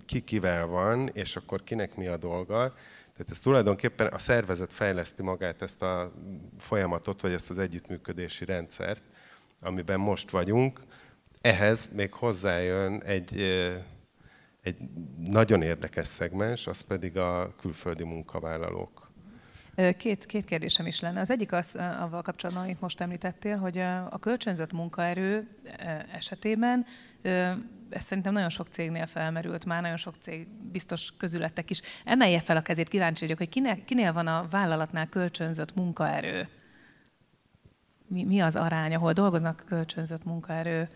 ki 0.06 0.22
kivel 0.24 0.66
van, 0.66 1.10
és 1.14 1.36
akkor 1.36 1.64
kinek 1.64 1.96
mi 1.96 2.08
a 2.08 2.18
dolga. 2.18 2.74
Tehát 3.14 3.30
ez 3.30 3.40
tulajdonképpen 3.40 4.08
a 4.08 4.18
szervezet 4.18 4.74
fejleszti 4.74 5.24
magát 5.24 5.62
ezt 5.62 5.82
a 5.82 6.12
folyamatot, 6.60 7.22
vagy 7.22 7.32
ezt 7.32 7.50
az 7.50 7.58
együttműködési 7.58 8.46
rendszert, 8.46 9.04
amiben 9.62 10.00
most 10.00 10.30
vagyunk. 10.30 10.80
Ehhez 11.42 11.90
még 11.94 12.14
hozzájön 12.14 13.02
egy, 13.02 13.42
egy 14.62 14.78
nagyon 15.26 15.62
érdekes 15.62 16.08
szegmens, 16.08 16.68
az 16.68 16.82
pedig 16.82 17.18
a 17.18 17.54
külföldi 17.62 18.04
munkavállalók. 18.04 19.03
Két, 19.98 20.26
két 20.26 20.46
kérdésem 20.46 20.86
is 20.86 21.00
lenne. 21.00 21.20
Az 21.20 21.30
egyik 21.30 21.52
az, 21.52 21.76
avval 22.00 22.22
kapcsolatban, 22.22 22.64
amit 22.64 22.82
most 22.82 23.02
említettél, 23.02 23.58
hogy 23.58 23.78
a 24.10 24.20
kölcsönzött 24.20 24.72
munkaerő 24.72 25.48
esetében 26.14 26.86
ez 27.94 28.04
szerintem 28.04 28.34
nagyon 28.34 28.50
sok 28.50 28.68
cégnél 28.68 29.06
felmerült 29.06 29.66
már, 29.66 29.82
nagyon 29.82 29.98
sok 29.98 30.16
cég 30.22 30.48
biztos 30.72 31.14
közületek 31.18 31.70
is. 31.70 31.82
Emelje 32.06 32.40
fel 32.40 32.58
a 32.58 32.62
kezét, 32.62 32.90
kíváncsi 32.90 33.22
vagyok, 33.22 33.38
hogy 33.38 33.50
kinél, 33.50 33.84
kinél 33.86 34.14
van 34.14 34.28
a 34.28 34.48
vállalatnál 34.50 35.10
kölcsönzött 35.10 35.76
munkaerő? 35.76 36.48
Mi, 38.08 38.24
mi 38.24 38.40
az 38.40 38.56
arány, 38.56 38.96
ahol 38.96 39.14
dolgoznak 39.14 39.64
kölcsönzött 39.68 40.24
munkaerő 40.24 40.90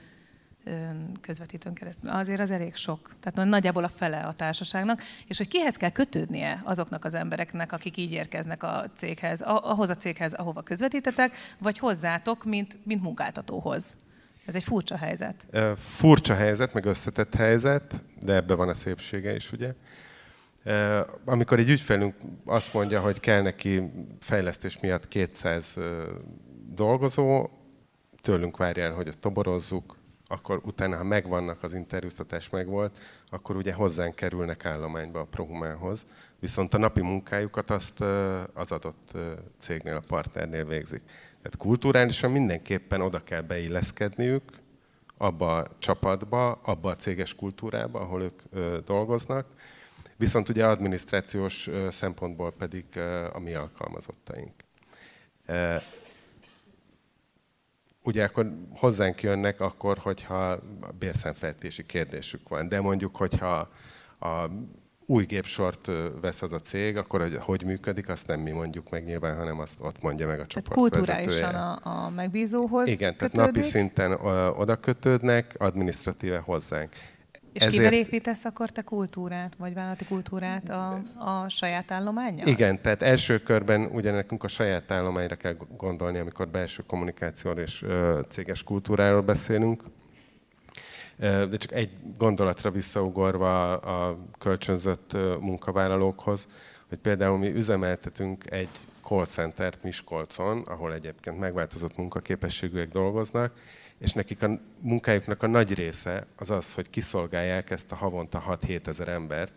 közvetítőn 1.21 1.73
keresztül. 1.73 2.09
Azért 2.09 2.39
az 2.39 2.51
elég 2.51 2.75
sok. 2.75 3.11
Tehát 3.19 3.49
nagyjából 3.49 3.83
a 3.83 3.87
fele 3.87 4.19
a 4.19 4.33
társaságnak. 4.33 5.01
És 5.27 5.37
hogy 5.37 5.47
kihez 5.47 5.75
kell 5.75 5.89
kötődnie 5.89 6.61
azoknak 6.63 7.05
az 7.05 7.13
embereknek, 7.13 7.71
akik 7.71 7.97
így 7.97 8.11
érkeznek 8.11 8.63
a 8.63 8.85
céghez, 8.95 9.41
ahhoz 9.41 9.89
a 9.89 9.95
céghez, 9.95 10.33
ahova 10.33 10.61
közvetítetek, 10.61 11.31
vagy 11.59 11.77
hozzátok, 11.77 12.45
mint, 12.45 12.77
mint 12.83 13.01
munkáltatóhoz. 13.01 13.97
Ez 14.45 14.55
egy 14.55 14.63
furcsa 14.63 14.97
helyzet. 14.97 15.45
Furcsa 15.77 16.35
helyzet, 16.35 16.73
meg 16.73 16.85
összetett 16.85 17.35
helyzet, 17.35 18.03
de 18.19 18.33
ebbe 18.33 18.53
van 18.53 18.69
a 18.69 18.73
szépsége 18.73 19.35
is, 19.35 19.51
ugye? 19.51 19.73
Amikor 21.25 21.59
egy 21.59 21.69
ügyfelünk 21.69 22.15
azt 22.45 22.73
mondja, 22.73 23.01
hogy 23.01 23.19
kell 23.19 23.41
neki 23.41 23.91
fejlesztés 24.19 24.79
miatt 24.79 25.07
200 25.07 25.77
dolgozó, 26.69 27.49
tőlünk 28.21 28.57
várja 28.57 28.83
el, 28.83 28.91
hogy 28.91 29.07
ezt 29.07 29.19
toborozzuk, 29.19 29.96
akkor 30.27 30.61
utána, 30.63 30.97
ha 30.97 31.03
megvannak, 31.03 31.63
az 31.63 31.73
interjúztatás 31.73 32.49
megvolt, 32.49 32.97
akkor 33.29 33.55
ugye 33.55 33.73
hozzánk 33.73 34.15
kerülnek 34.15 34.65
állományba 34.65 35.19
a 35.19 35.25
Prohumánhoz, 35.25 36.05
viszont 36.39 36.73
a 36.73 36.77
napi 36.77 37.01
munkájukat 37.01 37.69
azt 37.69 38.01
az 38.53 38.71
adott 38.71 39.17
cégnél, 39.57 39.95
a 39.95 40.03
partnernél 40.07 40.65
végzik. 40.65 41.01
Tehát 41.37 41.57
kulturálisan 41.57 42.31
mindenképpen 42.31 43.01
oda 43.01 43.23
kell 43.23 43.41
beilleszkedniük 43.41 44.43
abba 45.17 45.57
a 45.57 45.67
csapatba, 45.79 46.51
abba 46.51 46.89
a 46.89 46.95
céges 46.95 47.35
kultúrába, 47.35 47.99
ahol 47.99 48.21
ők 48.21 48.41
dolgoznak, 48.85 49.45
viszont 50.15 50.49
ugye 50.49 50.65
adminisztrációs 50.65 51.69
szempontból 51.89 52.51
pedig 52.51 52.85
a 53.33 53.39
mi 53.39 53.53
alkalmazottaink 53.53 54.53
ugye 58.07 58.23
akkor 58.23 58.53
hozzánk 58.75 59.21
jönnek 59.21 59.61
akkor, 59.61 59.97
hogyha 59.97 60.59
bérszemfejtési 60.99 61.85
kérdésük 61.85 62.49
van. 62.49 62.69
De 62.69 62.81
mondjuk, 62.81 63.15
hogyha 63.15 63.69
a 64.19 64.49
új 65.05 65.25
gépsort 65.25 65.89
vesz 66.21 66.41
az 66.41 66.53
a 66.53 66.59
cég, 66.59 66.97
akkor 66.97 67.21
hogy, 67.21 67.37
hogy 67.39 67.63
működik, 67.63 68.09
azt 68.09 68.27
nem 68.27 68.39
mi 68.39 68.51
mondjuk 68.51 68.89
meg 68.89 69.03
nyilván, 69.03 69.35
hanem 69.35 69.59
azt 69.59 69.79
ott 69.79 70.01
mondja 70.01 70.27
meg 70.27 70.39
a 70.39 70.45
csoport 70.45 70.77
kulturálisan 70.77 71.55
a, 71.55 71.79
a 71.83 72.09
megbízóhoz 72.09 72.87
Igen, 72.87 73.11
kötődik. 73.11 73.35
tehát 73.35 73.51
napi 73.53 73.67
szinten 73.67 74.11
oda 74.57 74.75
kötődnek, 74.75 75.55
administratíve 75.57 76.37
hozzánk. 76.37 76.91
És 77.57 77.65
Ezért... 77.65 77.83
kivel 77.83 77.99
építesz 77.99 78.45
akkor 78.45 78.69
te 78.69 78.81
kultúrát, 78.81 79.55
vagy 79.55 79.73
vállalati 79.73 80.05
kultúrát 80.05 80.69
a, 80.69 81.01
a 81.15 81.49
saját 81.49 81.91
állományjal? 81.91 82.47
Igen, 82.47 82.81
tehát 82.81 83.01
első 83.01 83.39
körben 83.39 83.85
ugye 83.85 84.11
nekünk 84.11 84.43
a 84.43 84.47
saját 84.47 84.91
állományra 84.91 85.35
kell 85.35 85.55
gondolni, 85.77 86.17
amikor 86.19 86.47
belső 86.47 86.83
kommunikációról 86.87 87.61
és 87.61 87.81
ö, 87.81 88.19
céges 88.29 88.63
kultúráról 88.63 89.21
beszélünk. 89.21 89.83
De 91.17 91.57
csak 91.57 91.71
egy 91.71 91.89
gondolatra 92.17 92.71
visszaugorva 92.71 93.77
a 93.77 94.17
kölcsönzött 94.37 95.17
munkavállalókhoz, 95.39 96.47
hogy 96.89 96.97
például 96.97 97.37
mi 97.37 97.53
üzemeltetünk 97.53 98.51
egy 98.51 98.69
call 99.01 99.25
centert 99.25 99.83
Miskolcon, 99.83 100.61
ahol 100.61 100.93
egyébként 100.93 101.39
megváltozott 101.39 101.97
munkaképességűek 101.97 102.89
dolgoznak, 102.89 103.53
és 103.99 104.13
nekik 104.13 104.43
a 104.43 104.59
munkájuknak 104.79 105.43
a 105.43 105.47
nagy 105.47 105.73
része 105.73 106.25
az 106.35 106.51
az, 106.51 106.73
hogy 106.73 106.89
kiszolgálják 106.89 107.69
ezt 107.69 107.91
a 107.91 107.95
havonta 107.95 108.57
6-7 108.61 108.87
ezer 108.87 109.07
embert, 109.07 109.53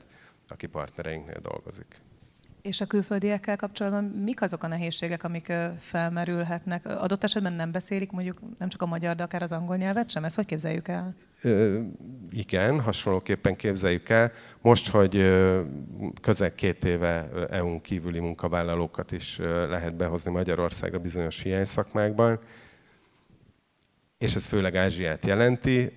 aki 0.48 0.66
partnereinknél 0.66 1.40
dolgozik. 1.42 2.00
És 2.62 2.80
a 2.80 2.86
külföldiekkel 2.86 3.56
kapcsolatban 3.56 4.04
mik 4.04 4.42
azok 4.42 4.62
a 4.62 4.66
nehézségek, 4.66 5.24
amik 5.24 5.52
felmerülhetnek? 5.78 6.86
Adott 6.86 7.24
esetben 7.24 7.52
nem 7.52 7.72
beszélik 7.72 8.10
mondjuk 8.10 8.40
nem 8.58 8.68
csak 8.68 8.82
a 8.82 8.86
magyar, 8.86 9.14
de 9.14 9.22
akár 9.22 9.42
az 9.42 9.52
angol 9.52 9.76
nyelvet 9.76 10.10
sem? 10.10 10.24
Ezt 10.24 10.36
hogy 10.36 10.46
képzeljük 10.46 10.88
el? 10.88 11.14
Ö, 11.42 11.80
igen, 12.30 12.80
hasonlóképpen 12.80 13.56
képzeljük 13.56 14.08
el. 14.08 14.32
Most, 14.60 14.90
hogy 14.90 15.12
közel 16.20 16.54
két 16.54 16.84
éve 16.84 17.28
EU-n 17.50 17.80
kívüli 17.80 18.18
munkavállalókat 18.18 19.12
is 19.12 19.38
lehet 19.68 19.96
behozni 19.96 20.30
Magyarországra 20.30 20.98
bizonyos 20.98 21.42
hiányszakmákban, 21.42 22.38
és 24.20 24.34
ez 24.34 24.46
főleg 24.46 24.76
Ázsiát 24.76 25.26
jelenti. 25.26 25.92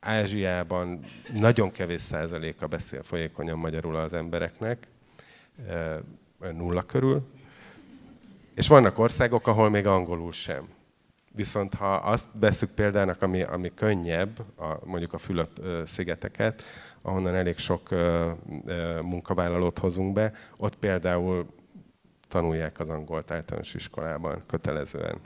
Ázsiában 0.00 1.00
nagyon 1.32 1.70
kevés 1.70 2.00
százaléka 2.00 2.66
beszél 2.66 3.02
folyékonyan 3.02 3.58
magyarul 3.58 3.96
az 3.96 4.12
embereknek, 4.14 4.86
nulla 6.38 6.82
körül, 6.82 7.28
és 8.54 8.68
vannak 8.68 8.98
országok, 8.98 9.46
ahol 9.46 9.70
még 9.70 9.86
angolul 9.86 10.32
sem. 10.32 10.68
Viszont 11.32 11.74
ha 11.74 11.94
azt 11.94 12.28
veszük 12.32 12.70
példának, 12.70 13.22
ami, 13.22 13.42
ami 13.42 13.74
könnyebb, 13.74 14.38
a, 14.56 14.78
mondjuk 14.84 15.12
a 15.12 15.18
Fülöp-szigeteket, 15.18 16.62
ahonnan 17.02 17.34
elég 17.34 17.58
sok 17.58 17.88
munkavállalót 19.02 19.78
hozunk 19.78 20.12
be, 20.12 20.32
ott 20.56 20.76
például 20.76 21.46
tanulják 22.28 22.80
az 22.80 22.90
angolt 22.90 23.30
általános 23.30 23.74
iskolában 23.74 24.42
kötelezően. 24.46 25.20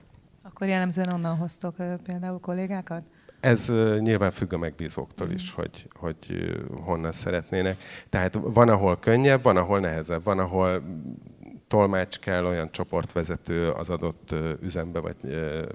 Akkor 0.54 0.66
jellemzően 0.66 1.12
onnan 1.12 1.36
hoztok 1.36 1.74
például 2.02 2.40
kollégákat? 2.40 3.02
Ez 3.40 3.68
nyilván 3.98 4.30
függ 4.30 4.52
a 4.52 4.58
megbízóktól 4.58 5.30
is, 5.30 5.52
mm. 5.52 5.54
hogy, 5.54 5.88
hogy 5.98 6.54
honnan 6.82 7.12
szeretnének. 7.12 7.82
Tehát 8.08 8.38
van, 8.40 8.68
ahol 8.68 8.98
könnyebb, 8.98 9.42
van, 9.42 9.56
ahol 9.56 9.80
nehezebb, 9.80 10.24
van, 10.24 10.38
ahol 10.38 10.82
tolmács 11.68 12.18
kell, 12.18 12.44
olyan 12.44 12.70
csoportvezető 12.70 13.70
az 13.70 13.90
adott 13.90 14.34
üzembe 14.62 14.98
vagy 14.98 15.16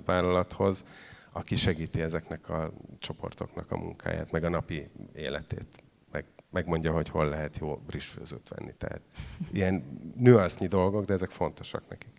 vállalathoz, 0.06 0.86
aki 1.32 1.56
segíti 1.56 2.02
ezeknek 2.02 2.50
a 2.50 2.72
csoportoknak 3.00 3.72
a 3.72 3.78
munkáját, 3.78 4.32
meg 4.32 4.44
a 4.44 4.50
napi 4.50 4.90
életét. 5.14 5.84
Meg, 6.12 6.26
megmondja, 6.52 6.92
hogy 6.92 7.10
hol 7.10 7.30
lehet 7.30 7.58
jó 7.58 7.82
brisfőzőt 7.88 8.50
venni. 8.56 8.74
Tehát 8.78 9.02
ilyen 9.52 9.84
nüansznyi 10.16 10.68
dolgok, 10.68 11.06
de 11.06 11.14
ezek 11.14 11.30
fontosak 11.30 11.84
nekik. 11.90 12.19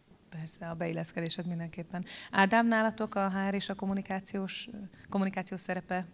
Persze, 0.51 0.73
a 0.73 0.75
beilleszkedés 0.75 1.39
az 1.39 1.47
mindenképpen. 1.47 2.05
Ádám, 2.31 2.67
nálatok 2.67 3.15
a 3.15 3.31
HR 3.31 3.55
és 3.55 3.69
a 3.69 3.75
kommunikációs, 3.75 4.69
kommunikációs 5.09 5.61
szerepe 5.61 6.07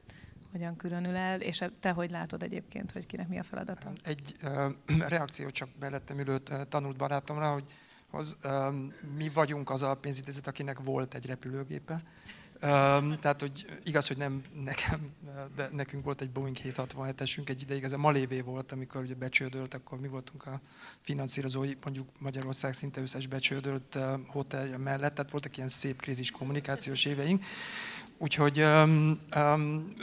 hogyan 0.51 0.77
különül 0.77 1.17
el, 1.17 1.41
és 1.41 1.65
te 1.81 1.91
hogy 1.91 2.11
látod 2.11 2.43
egyébként, 2.43 2.93
hogy 2.93 3.07
kinek 3.07 3.29
mi 3.29 3.39
a 3.39 3.43
feladata? 3.43 3.93
Egy 4.03 4.37
uh, 4.43 4.73
reakció 5.09 5.51
csak 5.51 5.69
mellettem 5.81 6.19
ülő 6.19 6.39
tanult 6.69 6.97
barátomra, 6.97 7.53
hogy 7.53 7.65
az, 8.11 8.37
um, 8.45 8.93
mi 9.17 9.29
vagyunk 9.29 9.71
az 9.71 9.83
a 9.83 9.95
pénzintézet, 9.95 10.47
akinek 10.47 10.81
volt 10.81 11.15
egy 11.15 11.27
repülőgépe, 11.27 12.03
tehát, 13.21 13.41
hogy 13.41 13.67
igaz, 13.85 14.07
hogy 14.07 14.17
nem 14.17 14.43
nekem, 14.65 15.11
de 15.57 15.69
nekünk 15.73 16.03
volt 16.03 16.21
egy 16.21 16.31
Boeing 16.31 16.57
767-esünk 16.65 17.49
egy 17.49 17.63
ideig, 17.63 17.83
ez 17.83 17.93
a 17.93 17.97
Malévé 17.97 18.41
volt, 18.41 18.73
amikor 18.73 19.01
ugye 19.01 19.15
becsődölt, 19.15 19.75
akkor 19.75 20.01
mi 20.01 20.09
voltunk 20.09 20.47
a 20.47 20.61
finanszírozói, 20.99 21.73
mondjuk 21.83 22.09
Magyarország 22.19 22.73
szinte 22.73 23.01
összes 23.01 23.27
becsődölt 23.27 23.99
hotel 24.27 24.79
mellett, 24.79 25.15
tehát 25.15 25.31
voltak 25.31 25.57
ilyen 25.57 25.69
szép 25.69 26.01
krízis 26.01 26.31
kommunikációs 26.31 27.05
éveink. 27.05 27.45
Úgyhogy 28.19 28.61
um, 28.61 29.19
um, 29.37 29.95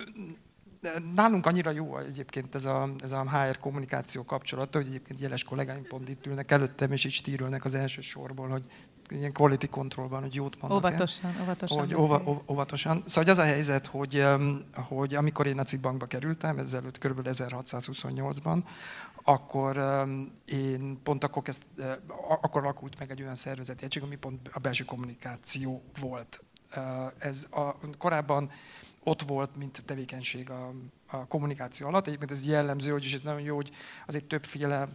nálunk 1.15 1.45
annyira 1.45 1.72
jó 1.72 1.98
egyébként 1.98 2.55
ez 2.55 2.65
a, 2.65 2.89
ez 3.00 3.12
a 3.12 3.29
HR 3.29 3.60
kommunikáció 3.60 4.25
kapcsolata, 4.25 4.77
hogy 4.77 4.88
egyébként 4.88 5.19
jeles 5.19 5.43
kollégáim 5.43 5.88
pont 5.88 6.10
itt 6.10 6.25
ülnek 6.25 6.51
előttem, 6.51 6.91
és 6.91 7.05
így 7.05 7.12
stírülnek 7.12 7.65
az 7.65 7.74
első 7.74 8.01
sorból, 8.01 8.48
hogy 8.48 8.65
ilyen 9.10 9.33
quality 9.33 9.65
controlban, 9.69 10.22
hogy 10.22 10.36
jót 10.36 10.62
mondok 10.62 10.77
Óvatosan, 10.77 11.36
óvatosan. 11.41 11.79
Hogy 11.79 11.95
óva, 11.95 12.43
óvatosan. 12.50 13.03
Szóval 13.05 13.29
az 13.29 13.38
a 13.38 13.43
helyzet, 13.43 13.88
hogy, 13.88 14.25
hogy 14.74 15.15
amikor 15.15 15.48
én 15.48 15.60
a 15.60 15.63
Bankba 15.81 16.05
kerültem, 16.05 16.57
ezelőtt 16.57 16.98
kb. 16.98 17.27
1628-ban, 17.31 18.63
akkor 19.24 19.77
én 20.45 21.00
pont 21.03 21.24
akkor, 21.24 21.43
kezd, 21.43 21.63
akkor 22.41 22.62
alakult 22.62 23.00
meg 23.00 23.12
egy 23.12 23.22
olyan 23.22 23.36
szervezeti 23.36 23.83
egység, 23.83 24.03
ami 24.03 24.15
pont 24.15 24.50
a 24.53 24.60
belső 24.60 24.83
kommunikáció 24.83 25.83
volt. 26.00 26.41
Ez 27.17 27.48
a, 27.51 27.75
korábban 27.98 28.51
ott 29.03 29.22
volt, 29.22 29.57
mint 29.57 29.83
tevékenység 29.86 30.50
a, 30.50 30.72
a 31.07 31.27
kommunikáció 31.27 31.88
alatt. 31.88 32.07
Egyébként 32.07 32.31
ez 32.31 32.45
jellemző, 32.45 32.91
hogy 32.91 33.03
és 33.03 33.13
ez 33.13 33.22
nagyon 33.22 33.41
jó, 33.41 33.55
hogy 33.55 33.72
azért 34.07 34.25
többféle 34.25 34.88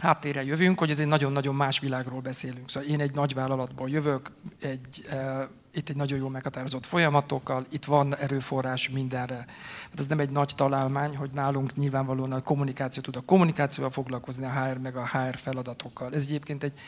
háttérre 0.00 0.44
jövünk, 0.44 0.78
hogy 0.78 0.90
ez 0.90 1.00
egy 1.00 1.06
nagyon-nagyon 1.06 1.54
más 1.54 1.78
világról 1.78 2.20
beszélünk. 2.20 2.68
Szóval 2.70 2.88
én 2.88 3.00
egy 3.00 3.14
nagy 3.14 3.34
vállalatból 3.34 3.88
jövök, 3.88 4.30
egy, 4.60 5.04
e, 5.10 5.48
itt 5.72 5.88
egy 5.88 5.96
nagyon 5.96 6.18
jól 6.18 6.30
meghatározott 6.30 6.86
folyamatokkal, 6.86 7.64
itt 7.70 7.84
van 7.84 8.16
erőforrás 8.16 8.88
mindenre. 8.88 9.34
Tehát 9.34 9.98
ez 9.98 10.06
nem 10.06 10.20
egy 10.20 10.30
nagy 10.30 10.52
találmány, 10.56 11.16
hogy 11.16 11.30
nálunk 11.30 11.76
nyilvánvalóan 11.76 12.32
a 12.32 12.42
kommunikáció 12.42 13.02
tud 13.02 13.16
a 13.16 13.20
kommunikációval 13.20 13.92
foglalkozni, 13.92 14.44
a 14.44 14.64
HR 14.64 14.76
meg 14.76 14.96
a 14.96 15.06
HR 15.06 15.36
feladatokkal. 15.36 16.14
Ez 16.14 16.22
egyébként 16.22 16.62
egy 16.62 16.78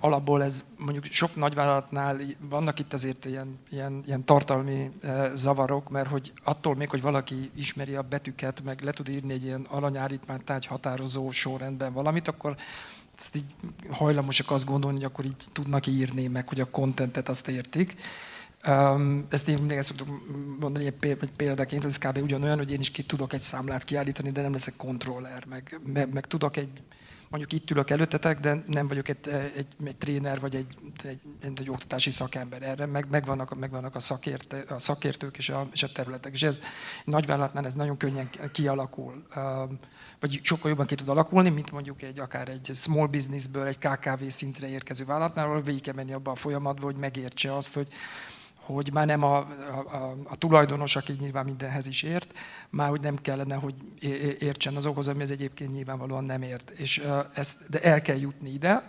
alapból 0.00 0.42
ez 0.42 0.64
mondjuk 0.78 1.04
sok 1.04 1.34
nagyvállalatnál 1.34 2.20
vannak 2.40 2.78
itt 2.78 2.92
azért 2.92 3.24
ilyen, 3.24 3.58
ilyen, 3.70 4.02
ilyen 4.06 4.24
tartalmi 4.24 4.90
zavarok, 5.34 5.90
mert 5.90 6.08
hogy 6.08 6.32
attól 6.44 6.76
még, 6.76 6.88
hogy 6.88 7.02
valaki 7.02 7.50
ismeri 7.54 7.94
a 7.94 8.02
betűket, 8.02 8.62
meg 8.64 8.80
le 8.80 8.92
tud 8.92 9.08
írni 9.08 9.32
egy 9.32 9.44
ilyen 9.44 9.66
alanyállítmányt 9.68 10.66
határozó 10.66 11.30
sorrendben 11.30 11.92
valamit, 11.92 12.28
akkor 12.28 12.56
ezt 13.20 13.36
így 13.36 13.44
hajlamosak 13.90 14.50
azt 14.50 14.64
gondolni, 14.64 14.96
hogy 14.96 15.06
akkor 15.06 15.24
így 15.24 15.44
tudnak 15.52 15.86
írni, 15.86 16.26
meg 16.26 16.48
hogy 16.48 16.60
a 16.60 16.70
kontentet 16.70 17.28
azt 17.28 17.48
értik. 17.48 17.94
Ezt 19.28 19.48
én 19.48 19.58
mindig 19.58 19.82
szoktuk 19.82 20.08
mondani 20.60 20.86
egy 20.86 21.18
példaként, 21.36 21.84
ez 21.84 21.98
kb. 21.98 22.18
ugyanolyan, 22.22 22.56
hogy 22.58 22.72
én 22.72 22.80
is 22.80 22.90
ki 22.90 23.02
tudok 23.02 23.32
egy 23.32 23.40
számlát 23.40 23.84
kiállítani, 23.84 24.30
de 24.30 24.42
nem 24.42 24.52
leszek 24.52 24.76
kontroller, 24.76 25.44
meg, 25.44 25.80
meg, 25.92 26.12
meg 26.12 26.26
tudok 26.26 26.56
egy 26.56 26.70
mondjuk 27.30 27.52
itt 27.52 27.70
ülök 27.70 27.90
előttetek, 27.90 28.40
de 28.40 28.64
nem 28.66 28.88
vagyok 28.88 29.08
egy, 29.08 29.28
egy, 29.56 29.66
egy 29.84 29.96
tréner 29.96 30.40
vagy 30.40 30.54
egy, 30.54 30.74
egy, 31.02 31.20
egy, 31.40 31.60
egy 31.60 31.70
oktatási 31.70 32.10
szakember 32.10 32.62
erre, 32.62 32.86
meg, 32.86 33.06
megvannak, 33.10 33.58
megvannak 33.58 33.94
a, 33.94 34.00
szakértő, 34.00 34.64
a 34.68 34.78
szakértők 34.78 35.38
és 35.38 35.48
a, 35.48 35.68
és 35.72 35.82
a 35.82 35.92
területek. 35.92 36.32
És 36.32 36.42
ez 36.42 36.60
nagyvállalatnál 37.04 37.66
ez 37.66 37.74
nagyon 37.74 37.96
könnyen 37.96 38.30
kialakul, 38.52 39.26
vagy 40.20 40.40
sokkal 40.42 40.70
jobban 40.70 40.86
ki 40.86 40.94
tud 40.94 41.08
alakulni, 41.08 41.48
mint 41.48 41.70
mondjuk 41.70 42.02
egy 42.02 42.18
akár 42.18 42.48
egy 42.48 42.70
small 42.74 43.06
businessből, 43.06 43.66
egy 43.66 43.78
KKV 43.78 44.26
szintre 44.26 44.68
érkező 44.68 45.04
vállalatnál, 45.04 45.44
ahol 45.44 45.60
végig 45.60 45.82
kell 45.82 45.94
menni 45.94 46.12
abba 46.12 46.30
a 46.30 46.34
folyamatba, 46.34 46.84
hogy 46.84 46.96
megértse 46.96 47.56
azt, 47.56 47.74
hogy 47.74 47.88
hogy 48.74 48.92
már 48.92 49.06
nem 49.06 49.22
a, 49.22 49.36
a, 49.36 50.16
a 50.24 50.36
tulajdonos, 50.36 50.96
aki 50.96 51.12
nyilván 51.18 51.44
mindenhez 51.44 51.86
is 51.86 52.02
ért, 52.02 52.38
már 52.70 52.88
hogy 52.88 53.00
nem 53.00 53.16
kellene, 53.16 53.54
hogy 53.54 53.74
értsen 54.38 54.76
azokhoz, 54.76 55.08
ami 55.08 55.22
ez 55.22 55.30
egyébként 55.30 55.72
nyilvánvalóan 55.72 56.24
nem 56.24 56.42
ért. 56.42 56.70
És, 56.70 57.02
ezt, 57.34 57.68
de 57.68 57.82
el 57.82 58.02
kell 58.02 58.16
jutni 58.16 58.50
ide, 58.50 58.84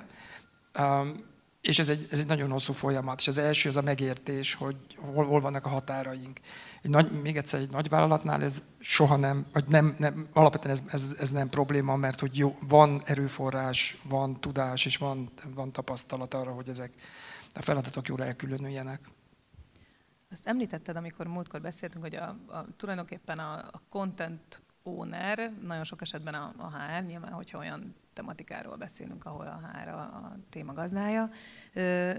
és 1.62 1.80
ez 1.80 1.90
egy, 1.90 2.08
ez 2.12 2.20
egy 2.20 2.28
nagyon 2.28 2.52
hosszú 2.52 2.74
folyamat. 2.74 3.20
És 3.20 3.28
az 3.28 3.38
első 3.38 3.70
az 3.70 3.76
a 3.76 3.82
megértés, 3.82 4.54
hogy 4.54 4.76
hol, 4.98 5.26
hol 5.26 5.40
vannak 5.40 5.66
a 5.66 5.70
határaink. 5.70 6.40
Egy 6.82 6.90
nagy, 6.90 7.22
még 7.22 7.38
egyszer 7.38 7.60
egy 7.60 7.70
nagy 7.70 7.90
vállalatnál 7.90 8.44
ez 8.44 8.62
soha 8.80 9.16
nem, 9.16 9.46
vagy 9.54 9.66
nem, 9.68 9.96
nem 9.98 10.28
alapvetően 10.34 10.76
ez, 10.76 10.84
ez, 10.92 11.16
ez, 11.20 11.30
nem 11.30 11.50
probléma, 11.50 11.96
mert 11.96 12.20
hogy 12.20 12.38
jó, 12.38 12.58
van 12.68 13.02
erőforrás, 13.06 13.98
van 14.04 14.40
tudás, 14.40 14.86
és 14.86 14.98
van, 14.98 15.32
van 15.56 15.72
tapasztalat 15.72 16.34
arra, 16.34 16.52
hogy 16.52 16.70
ezek 16.70 16.92
a 17.54 17.62
feladatok 17.62 18.08
jól 18.08 18.24
elkülönüljenek. 18.24 19.00
Azt 20.32 20.48
említetted, 20.48 20.96
amikor 20.96 21.28
múltkor 21.28 21.62
beszéltünk, 21.62 22.04
hogy 22.04 22.16
a, 22.16 22.38
a, 22.48 22.66
tulajdonképpen 22.78 23.40
a, 23.40 23.54
a 23.58 23.82
content 23.90 24.62
owner, 24.84 25.54
nagyon 25.62 25.84
sok 25.84 26.02
esetben 26.02 26.34
a, 26.34 26.54
a 26.58 26.70
HR, 26.70 27.04
nyilván, 27.04 27.32
hogyha 27.32 27.58
olyan 27.58 27.96
tematikáról 28.14 28.76
beszélünk, 28.76 29.26
ahol 29.26 29.48
a 29.48 29.60
HR 29.68 29.88
a, 29.88 30.00
a 30.00 30.36
téma 30.50 30.74
gazdája, 30.74 31.30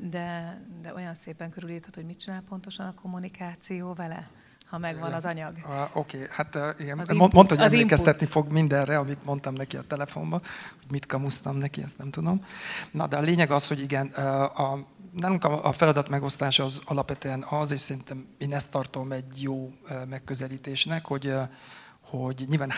de, 0.00 0.60
de 0.80 0.94
olyan 0.94 1.14
szépen 1.14 1.50
körülírtad, 1.50 1.94
hogy 1.94 2.04
mit 2.04 2.18
csinál 2.18 2.42
pontosan 2.42 2.86
a 2.86 2.94
kommunikáció 2.94 3.92
vele 3.94 4.30
ha 4.72 4.78
megvan 4.78 5.12
az 5.12 5.24
anyag. 5.24 5.52
Uh, 5.64 5.96
Oké, 5.96 6.16
okay. 6.16 6.28
hát 6.30 6.54
uh, 6.54 6.68
igen, 6.78 6.98
az 6.98 7.08
mondta, 7.08 7.54
hogy 7.54 7.64
emlékeztetni 7.64 8.26
input. 8.26 8.28
fog 8.28 8.52
mindenre, 8.52 8.98
amit 8.98 9.24
mondtam 9.24 9.54
neki 9.54 9.76
a 9.76 9.82
telefonban, 9.86 10.38
hogy 10.80 10.90
mit 10.90 11.06
kamusztam 11.06 11.56
neki, 11.56 11.82
ezt 11.82 11.98
nem 11.98 12.10
tudom. 12.10 12.44
Na, 12.90 13.06
de 13.06 13.16
a 13.16 13.20
lényeg 13.20 13.50
az, 13.50 13.68
hogy 13.68 13.80
igen, 13.80 14.10
uh, 14.16 14.60
a, 14.60 14.86
nálunk 15.12 15.44
a 15.44 15.72
feladat 15.72 16.08
megosztás 16.08 16.58
az 16.58 16.82
alapvetően 16.84 17.44
az, 17.48 17.72
és 17.72 17.80
szerintem 17.80 18.26
én 18.38 18.54
ezt 18.54 18.70
tartom 18.70 19.12
egy 19.12 19.42
jó 19.42 19.72
megközelítésnek, 20.08 21.06
hogy 21.06 21.34
hogy 22.18 22.44
nyilván 22.48 22.72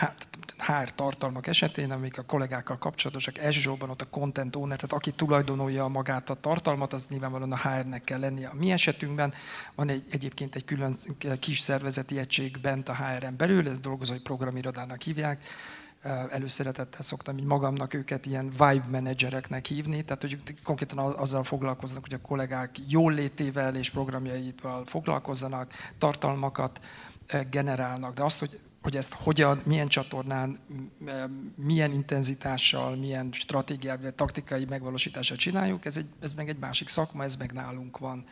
HR 0.57 0.91
tartalmak 0.95 1.47
esetén, 1.47 1.91
amik 1.91 2.17
a 2.17 2.21
kollégákkal 2.21 2.77
kapcsolatosak, 2.77 3.37
elsősorban 3.37 3.89
ott 3.89 4.01
a 4.01 4.09
content 4.09 4.55
owner, 4.55 4.75
tehát 4.75 4.93
aki 4.93 5.11
tulajdonolja 5.11 5.87
magát 5.87 6.29
a 6.29 6.33
tartalmat, 6.33 6.93
az 6.93 7.07
nyilvánvalóan 7.07 7.51
a 7.51 7.57
HR-nek 7.57 8.03
kell 8.03 8.19
lennie. 8.19 8.47
A 8.47 8.53
mi 8.53 8.71
esetünkben 8.71 9.33
van 9.75 9.89
egy, 9.89 10.03
egyébként 10.11 10.55
egy 10.55 10.65
külön 10.65 10.95
kis 11.39 11.59
szervezeti 11.59 12.19
egység 12.19 12.59
bent 12.61 12.89
a 12.89 12.95
HR-en 12.95 13.37
belül, 13.37 13.69
ez 13.69 13.79
dolgozói 13.79 14.19
programirodának 14.19 15.01
hívják, 15.01 15.43
előszeretettel 16.29 17.01
szoktam 17.01 17.37
így 17.37 17.45
magamnak 17.45 17.93
őket 17.93 18.25
ilyen 18.25 18.49
vibe 18.49 18.85
menedzsereknek 18.91 19.65
hívni, 19.65 20.01
tehát 20.01 20.21
hogy 20.21 20.37
konkrétan 20.63 20.97
azzal 20.97 21.43
foglalkoznak, 21.43 22.01
hogy 22.01 22.13
a 22.13 22.27
kollégák 22.27 22.75
jól 22.87 23.13
létével 23.13 23.75
és 23.75 23.89
programjaival 23.89 24.85
foglalkozzanak, 24.85 25.71
tartalmakat 25.97 26.79
generálnak, 27.49 28.13
de 28.13 28.23
azt, 28.23 28.39
hogy 28.39 28.59
hogy 28.85 28.97
ezt 28.97 29.13
hogyan, 29.13 29.61
milyen 29.63 29.87
csatornán, 29.87 30.59
milyen 31.55 31.91
intenzitással, 31.91 32.95
milyen 32.95 33.29
stratégiával, 33.31 34.11
taktikai 34.11 34.65
megvalósítással 34.65 35.37
csináljuk, 35.37 35.85
ez, 35.85 35.97
egy, 35.97 36.05
ez 36.19 36.33
meg 36.33 36.49
egy 36.49 36.57
másik 36.57 36.87
szakma, 36.87 37.23
ez 37.23 37.35
meg 37.35 37.51
nálunk 37.51 37.97
van. 37.97 38.25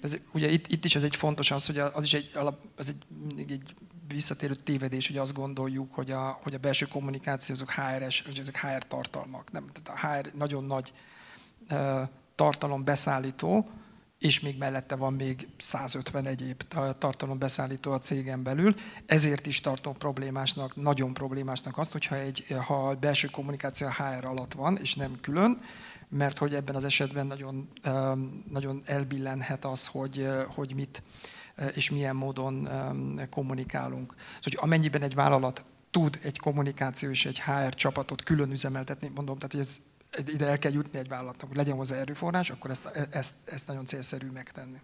Ez, 0.00 0.16
ugye 0.32 0.48
itt, 0.48 0.66
itt 0.66 0.84
is 0.84 0.94
ez 0.94 1.02
egy 1.02 1.16
fontos 1.16 1.50
az, 1.50 1.66
hogy 1.66 1.78
az 1.78 2.04
is 2.04 2.14
egy, 2.14 2.30
alap, 2.34 2.58
ez 2.76 2.88
egy, 2.88 3.04
egy 3.50 3.74
visszatérő 4.08 4.54
tévedés, 4.54 5.06
hogy 5.06 5.16
azt 5.16 5.34
gondoljuk, 5.34 5.94
hogy 5.94 6.10
a, 6.10 6.38
hogy 6.42 6.54
a 6.54 6.58
belső 6.58 6.86
kommunikáció 6.86 7.54
azok 7.54 7.70
HR-es, 7.70 8.22
hogy 8.26 8.38
ezek 8.38 8.60
HR 8.60 8.86
tartalmak. 8.86 9.52
Nem, 9.52 9.64
tehát 9.72 10.02
a 10.02 10.06
HR 10.06 10.32
nagyon 10.36 10.64
nagy 10.64 10.92
uh, 11.70 12.08
tartalom 12.34 12.84
beszállító, 12.84 13.68
és 14.22 14.40
még 14.40 14.58
mellette 14.58 14.96
van 14.96 15.12
még 15.12 15.48
150 15.56 16.26
egyéb 16.26 16.62
tartalombeszállító 16.98 17.92
a 17.92 17.98
cégen 17.98 18.42
belül. 18.42 18.74
Ezért 19.06 19.46
is 19.46 19.60
tartom 19.60 19.96
problémásnak, 19.96 20.76
nagyon 20.76 21.14
problémásnak 21.14 21.78
azt, 21.78 21.92
hogyha 21.92 22.16
egy, 22.16 22.46
ha 22.66 22.94
belső 22.94 23.28
kommunikáció 23.28 23.88
HR 23.88 24.24
alatt 24.24 24.52
van, 24.52 24.76
és 24.76 24.94
nem 24.94 25.18
külön, 25.20 25.60
mert 26.08 26.38
hogy 26.38 26.54
ebben 26.54 26.74
az 26.74 26.84
esetben 26.84 27.26
nagyon, 27.26 27.68
nagyon 28.50 28.82
elbillenhet 28.84 29.64
az, 29.64 29.86
hogy, 29.86 30.28
hogy 30.46 30.74
mit 30.74 31.02
és 31.74 31.90
milyen 31.90 32.16
módon 32.16 32.68
kommunikálunk. 33.30 34.10
Szóval, 34.10 34.40
hogy 34.42 34.58
amennyiben 34.60 35.02
egy 35.02 35.14
vállalat 35.14 35.64
tud 35.90 36.18
egy 36.22 36.38
kommunikáció 36.38 37.10
és 37.10 37.26
egy 37.26 37.40
HR 37.40 37.74
csapatot 37.74 38.22
külön 38.22 38.50
üzemeltetni, 38.50 39.10
mondom, 39.14 39.36
tehát 39.36 39.52
hogy 39.52 39.60
ez 39.60 39.76
ide 40.26 40.46
el 40.46 40.58
kell 40.58 40.72
jutni 40.72 40.98
egy 40.98 41.08
vállalatnak, 41.08 41.48
hogy 41.48 41.56
legyen 41.56 41.76
hozzá 41.76 41.96
erőforrás, 41.96 42.50
akkor 42.50 42.70
ezt, 42.70 42.86
ezt, 43.10 43.34
ezt 43.44 43.66
nagyon 43.66 43.84
célszerű 43.84 44.30
megtenni. 44.30 44.80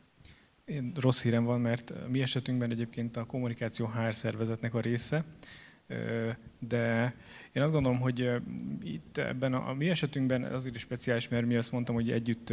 Én 0.65 0.93
rossz 1.01 1.23
hírem 1.23 1.45
van, 1.45 1.61
mert 1.61 1.93
mi 2.09 2.23
esetünkben 2.23 2.71
egyébként 2.71 3.17
a 3.17 3.25
kommunikáció 3.25 3.87
HR 3.87 4.15
szervezetnek 4.15 4.75
a 4.75 4.81
része, 4.81 5.25
de 6.59 7.15
én 7.53 7.63
azt 7.63 7.73
gondolom, 7.73 8.01
hogy 8.01 8.31
itt 8.83 9.19
ebben 9.19 9.55
a, 9.55 9.69
a 9.69 9.75
mi 9.75 9.89
esetünkben 9.89 10.43
azért 10.43 10.75
is 10.75 10.81
speciális, 10.81 11.29
mert 11.29 11.47
mi 11.47 11.57
azt 11.57 11.73
mondtam, 11.73 11.95
hogy 11.95 12.11
együtt 12.11 12.53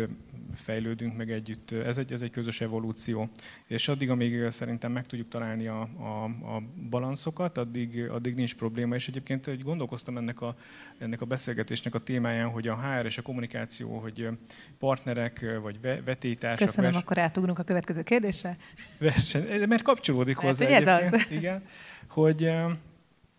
fejlődünk, 0.54 1.18
meg 1.18 1.32
együtt, 1.32 1.72
ez 1.72 1.98
egy, 1.98 2.12
ez 2.12 2.22
egy 2.22 2.30
közös 2.30 2.62
evolúció. 2.62 3.30
És 3.66 3.88
addig, 3.88 4.10
amíg 4.10 4.50
szerintem 4.50 4.92
meg 4.92 5.06
tudjuk 5.06 5.28
találni 5.28 5.68
a, 5.68 5.82
a, 5.82 6.24
a 6.56 6.64
balanszokat, 6.90 7.58
addig, 7.58 8.10
addig 8.10 8.36
nincs 8.36 8.56
probléma. 8.56 8.96
És 8.96 9.08
egyébként 9.08 9.46
hogy 9.46 9.64
gondolkoztam 9.64 10.18
ennek 10.18 10.42
a, 10.42 10.56
ennek 10.98 11.22
a 11.22 11.26
beszélgetésnek 11.26 11.96
a 11.96 12.00
témáján, 12.00 12.50
hogy 12.50 12.68
a 12.68 12.76
HR 12.76 13.06
és 13.06 13.18
a 13.18 13.22
kommunikáció, 13.22 13.98
hogy 13.98 14.30
partnerek, 14.80 15.60
vagy 15.62 15.80
vetétársak. 15.82 16.68
Köszönöm, 16.68 16.92
vers... 16.92 17.04
akkor 17.04 17.18
átugrunk 17.18 17.60
a 17.60 17.64
következő 17.64 18.04
kérdésre. 18.04 18.58
Verseny, 18.98 19.68
mert 19.68 19.82
kapcsolódik 19.82 20.36
mert, 20.36 20.48
hozzá. 20.48 20.66
Ez 20.66 20.88
az. 20.88 21.28
Igen, 21.32 21.64
hogy 22.08 22.52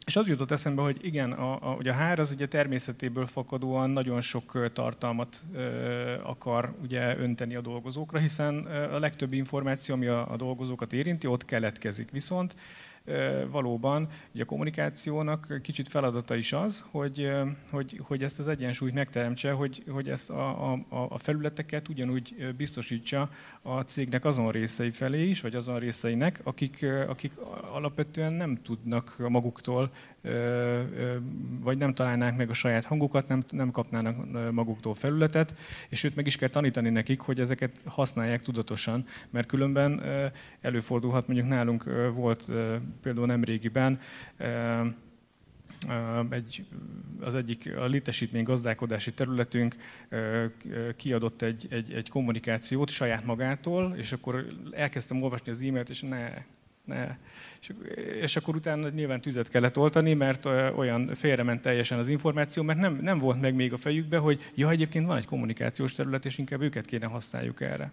és 0.07 0.16
az 0.16 0.29
jutott 0.29 0.51
eszembe, 0.51 0.83
hogy 0.83 0.99
igen, 1.05 1.33
a, 1.33 1.71
a, 1.71 1.75
ugye 1.75 1.92
a 1.92 2.09
HR 2.09 2.21
az 2.21 2.31
ugye 2.31 2.47
természetéből 2.47 3.27
fakadóan 3.27 3.90
nagyon 3.90 4.21
sok 4.21 4.73
tartalmat 4.73 5.45
ö, 5.55 6.14
akar 6.23 6.75
ugye 6.83 7.19
önteni 7.19 7.55
a 7.55 7.61
dolgozókra, 7.61 8.19
hiszen 8.19 8.59
a 8.66 8.99
legtöbb 8.99 9.33
információ, 9.33 9.95
ami 9.95 10.07
a, 10.07 10.33
a 10.33 10.37
dolgozókat 10.37 10.92
érinti, 10.92 11.27
ott 11.27 11.45
keletkezik. 11.45 12.11
Viszont 12.11 12.55
valóban. 13.51 14.09
Ugye 14.35 14.42
a 14.42 14.47
kommunikációnak 14.47 15.59
kicsit 15.62 15.88
feladata 15.88 16.35
is 16.35 16.53
az, 16.53 16.85
hogy, 16.90 17.31
hogy, 17.71 18.01
hogy 18.03 18.23
ezt 18.23 18.38
az 18.38 18.49
egyensúlyt 18.49 18.95
megteremtse, 18.95 19.53
hogy, 19.53 19.85
hogy 19.88 20.09
ezt 20.09 20.31
a, 20.31 20.73
a, 20.73 20.79
a 20.88 21.19
felületeket 21.19 21.88
ugyanúgy 21.88 22.55
biztosítsa 22.57 23.31
a 23.62 23.81
cégnek 23.81 24.25
azon 24.25 24.49
részei 24.49 24.90
felé 24.90 25.29
is, 25.29 25.40
vagy 25.40 25.55
azon 25.55 25.79
részeinek, 25.79 26.40
akik, 26.42 26.87
akik 27.09 27.33
alapvetően 27.73 28.35
nem 28.35 28.62
tudnak 28.62 29.16
maguktól 29.29 29.90
vagy 31.61 31.79
nem 31.79 31.95
találnák 31.95 32.37
meg 32.37 32.51
a 32.51 32.55
saját 32.55 32.85
hangukat, 32.85 33.29
nem, 33.29 33.43
nem 33.51 33.71
kapnának 33.71 34.51
maguktól 34.53 34.95
felületet, 34.95 35.55
és 35.89 36.05
őt 36.05 36.17
meg 36.17 36.27
is 36.27 36.37
kell 36.37 36.49
tanítani 36.49 36.91
nekik, 36.91 37.21
hogy 37.21 37.41
ezeket 37.41 37.83
használják 37.85 38.43
tudatosan, 38.43 39.05
mert 39.31 39.47
különben 39.47 40.03
előfordulhat, 40.61 41.27
mondjuk 41.27 41.49
nálunk 41.49 41.85
volt 42.15 42.51
például 43.03 43.27
nem 43.27 43.45
régiben, 43.45 43.99
egy, 46.31 46.67
az 47.21 47.35
egyik 47.35 47.77
a 47.77 47.85
létesítmény 47.85 48.43
gazdálkodási 48.43 49.12
területünk 49.12 49.77
kiadott 50.97 51.43
egy, 51.43 51.67
egy, 51.71 51.93
egy 51.93 52.09
kommunikációt 52.09 52.91
saját 52.91 53.25
magától, 53.25 53.95
és 53.97 54.12
akkor 54.12 54.47
elkezdtem 54.71 55.23
olvasni 55.23 55.51
az 55.51 55.62
e-mailt, 55.62 55.89
és 55.89 56.01
ne, 56.01 56.33
ne. 56.87 57.16
És, 57.61 57.72
és 58.20 58.37
akkor 58.37 58.55
utána 58.55 58.88
nyilván 58.88 59.20
tüzet 59.20 59.49
kellett 59.49 59.79
oltani, 59.79 60.14
mert 60.14 60.44
olyan 60.77 61.14
félrement 61.14 61.62
teljesen 61.62 61.99
az 61.99 62.09
információ, 62.09 62.62
mert 62.62 62.79
nem, 62.79 62.99
nem 63.03 63.18
volt 63.18 63.40
meg 63.40 63.55
még 63.55 63.72
a 63.72 63.77
fejükbe, 63.77 64.18
hogy 64.18 64.51
ja, 64.55 64.70
egyébként 64.70 65.07
van 65.07 65.16
egy 65.16 65.27
kommunikációs 65.27 65.94
terület, 65.94 66.25
és 66.25 66.38
inkább 66.38 66.61
őket 66.61 66.87
kéne 66.87 67.07
használjuk 67.07 67.61
erre. 67.61 67.90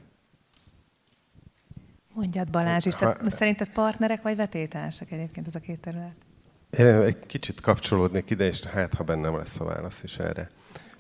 Mondjad 2.14 2.50
Balázs 2.50 2.86
is, 2.86 2.96
te, 2.96 3.18
szerinted 3.28 3.70
partnerek 3.70 4.22
vagy 4.22 4.36
vetétársak 4.36 5.12
egyébként 5.12 5.48
ez 5.48 5.56
a 5.56 5.60
két 5.60 5.80
terület? 5.80 6.16
Egy 7.06 7.20
kicsit 7.26 7.62
kapcsolódnék 7.62 8.30
ide, 8.30 8.46
és 8.46 8.62
hát 8.62 8.94
ha 8.94 9.04
bennem 9.04 9.38
lesz 9.38 9.60
a 9.60 9.64
válasz 9.64 10.04
is 10.04 10.18
erre. 10.18 10.50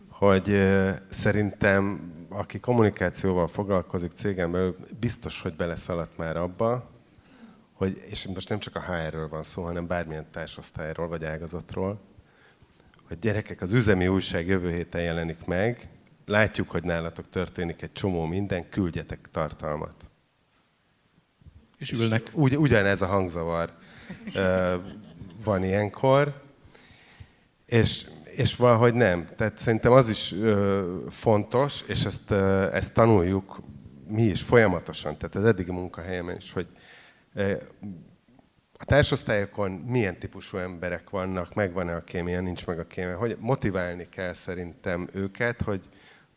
Hogy 0.07 0.71
szerintem, 1.09 2.11
aki 2.29 2.59
kommunikációval 2.59 3.47
foglalkozik 3.47 4.11
cégen 4.11 4.51
belül, 4.51 4.77
biztos, 4.99 5.41
hogy 5.41 5.53
beleszaladt 5.53 6.17
már 6.17 6.37
abba, 6.37 6.91
hogy, 7.73 8.03
és 8.09 8.27
most 8.27 8.49
nem 8.49 8.59
csak 8.59 8.75
a 8.75 8.81
HR-ről 8.81 9.27
van 9.27 9.43
szó, 9.43 9.63
hanem 9.63 9.87
bármilyen 9.87 10.25
társosztályról 10.31 11.07
vagy 11.07 11.25
ágazatról, 11.25 12.01
hogy 13.07 13.19
gyerekek, 13.19 13.61
az 13.61 13.73
üzemi 13.73 14.07
újság 14.07 14.47
jövő 14.47 14.71
héten 14.71 15.01
jelenik 15.01 15.45
meg, 15.45 15.87
látjuk, 16.25 16.69
hogy 16.71 16.83
nálatok 16.83 17.29
történik 17.29 17.81
egy 17.81 17.91
csomó 17.91 18.25
minden, 18.25 18.69
küldjetek 18.69 19.27
tartalmat. 19.31 19.95
És 21.77 21.91
ülnek. 21.91 22.27
És 22.27 22.33
ugy, 22.33 22.57
ugyanez 22.57 23.01
a 23.01 23.05
hangzavar 23.05 23.73
van 25.43 25.63
ilyenkor, 25.63 26.41
és, 27.65 28.07
és 28.23 28.55
valahogy 28.55 28.93
nem. 28.93 29.27
Tehát 29.35 29.57
szerintem 29.57 29.91
az 29.91 30.09
is 30.09 30.35
fontos, 31.09 31.83
és 31.87 32.05
ezt, 32.05 32.31
ezt 32.71 32.93
tanuljuk 32.93 33.61
mi 34.07 34.23
is 34.23 34.41
folyamatosan, 34.41 35.17
tehát 35.17 35.35
az 35.35 35.43
eddigi 35.45 35.71
munkahelyemen 35.71 36.35
is, 36.35 36.51
hogy 36.51 36.67
a 38.77 38.85
társosztályokon 38.85 39.71
milyen 39.71 40.19
típusú 40.19 40.57
emberek 40.57 41.09
vannak, 41.09 41.53
megvan-e 41.53 41.95
a 41.95 42.03
kémia, 42.03 42.41
nincs 42.41 42.65
meg 42.65 42.79
a 42.79 42.87
kémia, 42.87 43.17
hogy 43.17 43.37
motiválni 43.39 44.09
kell 44.09 44.33
szerintem 44.33 45.09
őket, 45.13 45.61
hogy, 45.61 45.89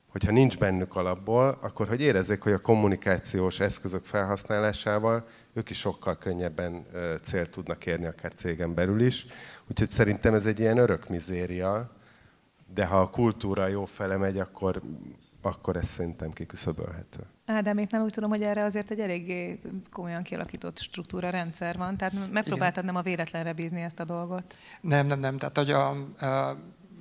hogyha 0.06 0.32
nincs 0.32 0.58
bennük 0.58 0.96
alapból, 0.96 1.58
akkor 1.60 1.88
hogy 1.88 2.00
érezzék, 2.00 2.42
hogy 2.42 2.52
a 2.52 2.58
kommunikációs 2.58 3.60
eszközök 3.60 4.04
felhasználásával 4.04 5.26
ők 5.52 5.70
is 5.70 5.78
sokkal 5.78 6.18
könnyebben 6.18 6.86
célt 7.22 7.50
tudnak 7.50 7.86
érni, 7.86 8.06
akár 8.06 8.32
cégen 8.34 8.74
belül 8.74 9.00
is. 9.00 9.26
Úgyhogy 9.70 9.90
szerintem 9.90 10.34
ez 10.34 10.46
egy 10.46 10.60
ilyen 10.60 10.78
örök 10.78 11.08
mizéria, 11.08 11.90
de 12.74 12.86
ha 12.86 13.00
a 13.00 13.10
kultúra 13.10 13.66
jó 13.66 13.84
fele 13.84 14.16
megy, 14.16 14.38
akkor, 14.38 14.80
akkor 15.42 15.76
ez 15.76 15.86
szerintem 15.86 16.30
kiküszöbölhető. 16.30 17.20
Ádáméknál 17.46 18.02
úgy 18.02 18.12
tudom, 18.12 18.30
hogy 18.30 18.42
erre 18.42 18.64
azért 18.64 18.90
egy 18.90 19.00
eléggé 19.00 19.60
komolyan 19.92 20.22
kialakított 20.22 20.78
struktúra, 20.78 21.30
rendszer 21.30 21.76
van. 21.76 21.96
Tehát 21.96 22.30
megpróbáltad 22.32 22.82
Igen. 22.82 22.84
nem 22.84 22.96
a 22.96 23.02
véletlenre 23.02 23.52
bízni 23.52 23.80
ezt 23.80 24.00
a 24.00 24.04
dolgot? 24.04 24.56
Nem, 24.80 25.06
nem, 25.06 25.18
nem. 25.18 25.38
Tehát 25.38 25.56
hogy 25.56 25.70
a, 25.70 25.88
a 25.88 26.56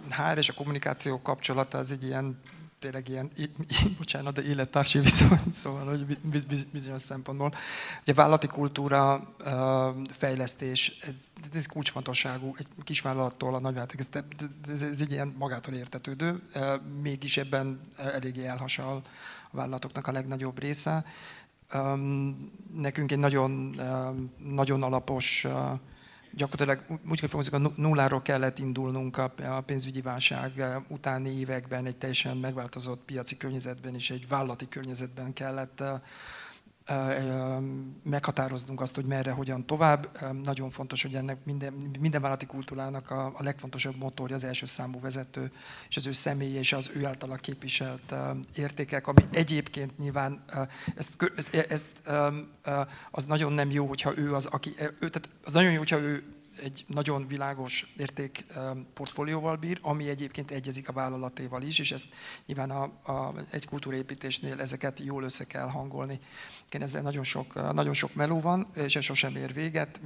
HR 0.10 0.38
és 0.38 0.50
a 0.50 0.54
kommunikáció 0.54 1.22
kapcsolata 1.22 1.78
az 1.78 1.92
egy 1.92 2.04
ilyen 2.04 2.40
tényleg 2.80 3.10
ilyen, 3.10 3.32
bocsánat, 3.98 4.34
de 4.34 4.44
élettársi 4.44 5.00
viszony, 5.00 5.40
szóval, 5.52 5.86
hogy 5.86 6.18
bizonyos 6.72 7.02
szempontból. 7.02 7.54
Ugye 8.02 8.14
vállalati 8.14 8.48
kultúra, 8.48 9.34
fejlesztés, 10.10 10.98
ez, 11.02 11.14
ez 11.54 11.66
kulcsfontosságú 11.66 12.56
egy 12.58 12.68
kis 12.84 13.02
vállalattól 13.02 13.56
a 13.56 13.60
nagyvállalatig, 13.60 14.00
ez, 14.00 14.24
ez, 14.68 14.82
ez 14.82 15.02
egy 15.02 15.12
ilyen 15.12 15.36
magától 15.38 15.74
értetődő, 15.74 16.42
mégis 17.02 17.38
ebben 17.38 17.80
eléggé 17.98 18.46
elhasal 18.46 19.02
vállalatoknak 19.56 20.08
a 20.08 20.12
legnagyobb 20.12 20.60
része. 20.60 21.06
Nekünk 22.74 23.12
egy 23.12 23.20
nagyon, 23.20 23.82
nagyon 24.38 24.84
alapos 24.84 25.48
gyakorlatilag 26.36 27.00
úgy 27.10 27.20
kell 27.20 27.30
fogalmazni, 27.30 27.68
a 27.68 27.82
nulláról 27.82 28.22
kellett 28.22 28.60
indulnunk 28.60 29.18
a 29.18 29.62
pénzügyi 29.66 30.02
válság 30.02 30.64
utáni 30.88 31.30
években, 31.30 31.86
egy 31.86 31.96
teljesen 31.96 32.38
megváltozott 32.38 33.06
piaci 33.06 33.38
környezetben 33.38 33.94
és 33.94 34.10
egy 34.10 34.28
vállalati 34.28 34.70
környezetben 34.70 35.34
kellett 35.34 35.84
meghatároznunk 38.04 38.82
azt, 38.82 38.96
hogy 38.96 39.06
merre, 39.06 39.32
hogyan 39.32 39.66
tovább. 39.66 40.18
Nagyon 40.44 40.70
fontos, 40.70 41.02
hogy 41.02 41.14
ennek 41.14 41.38
minden, 41.46 41.74
minden 42.00 42.22
vállalati 42.22 42.46
kultúrának 42.46 43.12
a, 43.12 43.26
a 43.26 43.44
legfontosabb 43.44 43.96
motorja 43.98 44.36
az 44.36 44.44
első 44.44 44.66
számú 44.66 45.00
vezető, 45.00 45.52
és 45.90 45.98
az 45.98 46.08
ő 46.08 46.12
személye 46.12 46.60
és 46.60 46.74
az 46.74 46.92
ő 46.94 47.06
általa 47.06 47.36
képviselt 47.36 48.14
értékek, 48.56 49.08
ami 49.08 49.22
egyébként 49.32 49.98
nyilván 49.98 50.44
ezt, 50.96 51.32
ezt, 51.36 51.56
ezt, 51.56 52.10
az 53.12 53.26
nagyon 53.26 53.54
nem 53.54 53.72
jó, 53.72 53.86
hogyha 53.86 54.18
ő 54.18 54.34
az, 54.34 54.46
aki, 54.46 54.74
ő, 54.80 55.10
tehát 55.10 55.30
az 55.44 55.54
nagyon 55.54 55.72
jó, 55.72 55.78
hogyha 55.78 56.00
ő 56.00 56.35
egy 56.64 56.86
nagyon 56.88 57.28
világos 57.28 57.94
érték 57.98 58.46
portfólióval 58.94 59.56
bír, 59.56 59.80
ami 59.82 60.10
egyébként 60.10 60.52
egyezik 60.52 60.90
a 60.90 60.94
vállalatéval 60.94 61.62
is, 61.62 61.80
és 61.80 61.92
ezt 61.92 62.08
nyilván 62.46 62.70
a, 62.70 62.84
a, 63.12 63.34
egy 63.50 63.66
kultúrépítésnél 63.66 64.62
ezeket 64.62 65.00
jól 65.00 65.24
össze 65.24 65.46
kell 65.46 65.68
hangolni. 65.68 66.20
Igen, 66.68 66.82
ezzel 66.82 67.02
nagyon 67.02 67.24
sok, 67.24 67.74
nagyon 67.74 67.94
sok 67.94 68.14
meló 68.14 68.42
van, 68.42 68.68
és 68.76 68.96
ez 68.96 69.04
sosem 69.04 69.36
ér 69.36 69.54
véget. 69.54 70.02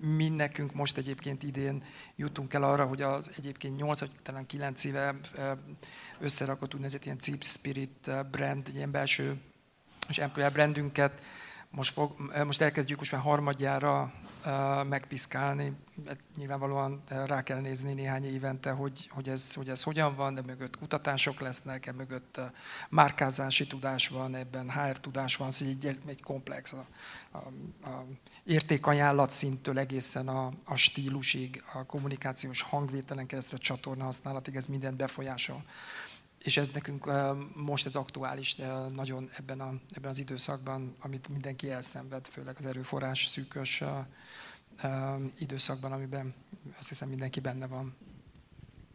Mi 0.00 0.28
nekünk 0.28 0.74
most 0.74 0.96
egyébként 0.96 1.42
idén 1.42 1.84
jutunk 2.16 2.54
el 2.54 2.62
arra, 2.62 2.86
hogy 2.86 3.02
az 3.02 3.30
egyébként 3.36 3.76
8 3.76 4.00
vagy 4.00 4.10
talán 4.22 4.46
9 4.46 4.84
éve 4.84 5.14
összerakott 6.18 6.74
úgynevezett 6.74 7.04
ilyen 7.04 7.18
Cheap 7.18 7.42
Spirit 7.44 8.10
brand, 8.30 8.68
ilyen 8.74 8.90
belső 8.90 9.40
és 10.08 10.18
employer 10.18 10.52
brandünket, 10.52 11.22
most, 11.70 11.92
fog, 11.92 12.14
most 12.44 12.60
elkezdjük 12.60 12.98
most 12.98 13.12
már 13.12 13.20
harmadjára 13.20 14.12
megpiszkálni. 14.88 15.72
Hát 16.06 16.18
nyilvánvalóan 16.36 17.02
rá 17.26 17.42
kell 17.42 17.60
nézni 17.60 17.92
néhány 17.92 18.24
évente, 18.24 18.70
hogy, 18.70 19.08
hogy, 19.12 19.28
ez, 19.28 19.54
hogy 19.54 19.68
ez 19.68 19.82
hogyan 19.82 20.16
van, 20.16 20.34
de 20.34 20.42
mögött 20.42 20.78
kutatások 20.78 21.40
lesznek, 21.40 21.86
e 21.86 21.92
mögött 21.92 22.40
márkázási 22.88 23.66
tudás 23.66 24.08
van, 24.08 24.34
ebben 24.34 24.70
HR 24.70 24.98
tudás 24.98 25.36
van, 25.36 25.50
szóval 25.50 25.74
egy, 25.74 25.98
egy 26.06 26.22
komplex 26.22 26.72
a, 26.72 26.86
a, 27.30 27.38
a 27.88 28.04
értékajánlat 28.44 29.30
szintől 29.30 29.78
egészen 29.78 30.28
a, 30.28 30.52
a 30.64 30.76
stílusig, 30.76 31.62
a 31.72 31.84
kommunikációs 31.84 32.62
hangvételen 32.62 33.26
keresztül 33.26 33.58
a 33.58 33.62
csatorna 33.62 34.04
használatig, 34.04 34.56
ez 34.56 34.66
mindent 34.66 34.96
befolyásol 34.96 35.62
és 36.38 36.56
ez 36.56 36.68
nekünk 36.68 37.10
most 37.54 37.86
ez 37.86 37.94
aktuális 37.94 38.54
nagyon 38.94 39.30
ebben, 39.36 39.60
a, 39.60 39.72
ebben 39.90 40.10
az 40.10 40.18
időszakban, 40.18 40.96
amit 41.00 41.28
mindenki 41.28 41.70
elszenved, 41.70 42.26
főleg 42.26 42.54
az 42.58 42.66
erőforrás 42.66 43.26
szűkös 43.26 43.82
időszakban, 45.38 45.92
amiben 45.92 46.34
azt 46.78 46.88
hiszem 46.88 47.08
mindenki 47.08 47.40
benne 47.40 47.66
van. 47.66 47.96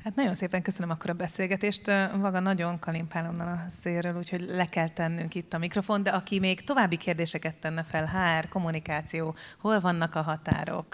Hát 0.04 0.16
nagyon 0.16 0.36
szépen 0.36 0.62
köszönöm 0.62 0.90
akkor 0.90 1.10
a 1.10 1.14
beszélgetést. 1.14 1.88
Maga 2.16 2.40
nagyon 2.40 2.80
kalimpál 2.80 3.30
onnan 3.30 3.48
a 3.48 3.66
szélről, 3.70 4.18
úgyhogy 4.18 4.46
le 4.50 4.66
kell 4.66 4.90
tennünk 4.90 5.36
itt 5.36 5.54
a 5.54 5.58
mikrofon, 5.58 6.04
de 6.04 6.10
aki 6.10 6.40
még 6.40 6.64
további 6.64 6.98
kérdéseket 6.98 7.56
tenne 7.56 7.84
fel, 7.84 8.06
HR, 8.06 8.50
kommunikáció, 8.50 9.36
hol 9.58 9.80
vannak 9.80 10.16
a 10.16 10.22
határok, 10.22 10.88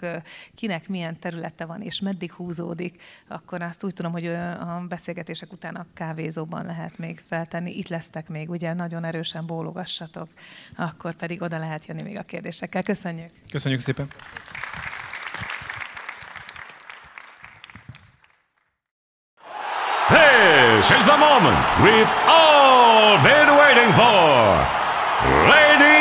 kinek 0.54 0.88
milyen 0.88 1.18
területe 1.18 1.64
van 1.64 1.82
és 1.82 2.00
meddig 2.00 2.32
húzódik, 2.32 3.02
akkor 3.28 3.62
azt 3.62 3.84
úgy 3.84 3.94
tudom, 3.94 4.12
hogy 4.12 4.26
a 4.26 4.84
beszélgetések 4.88 5.52
után 5.52 5.74
a 5.74 5.86
kávézóban 5.94 6.64
lehet 6.64 6.98
még 6.98 7.20
feltenni. 7.26 7.78
Itt 7.78 7.88
lesztek 7.88 8.28
még, 8.28 8.50
ugye 8.50 8.72
nagyon 8.72 9.04
erősen 9.04 9.46
bólogassatok, 9.46 10.28
akkor 10.76 11.14
pedig 11.14 11.42
oda 11.42 11.58
lehet 11.58 11.86
jönni 11.86 12.02
még 12.02 12.16
a 12.16 12.22
kérdésekkel. 12.22 12.82
Köszönjük! 12.82 13.30
Köszönjük 13.50 13.80
szépen! 13.80 14.08
This 20.80 20.92
is 20.92 21.04
the 21.04 21.18
moment 21.18 21.60
we've 21.84 22.08
all 22.26 23.20
been 23.20 23.48
waiting 23.60 23.92
for. 23.92 24.64
Ladies 25.52 25.99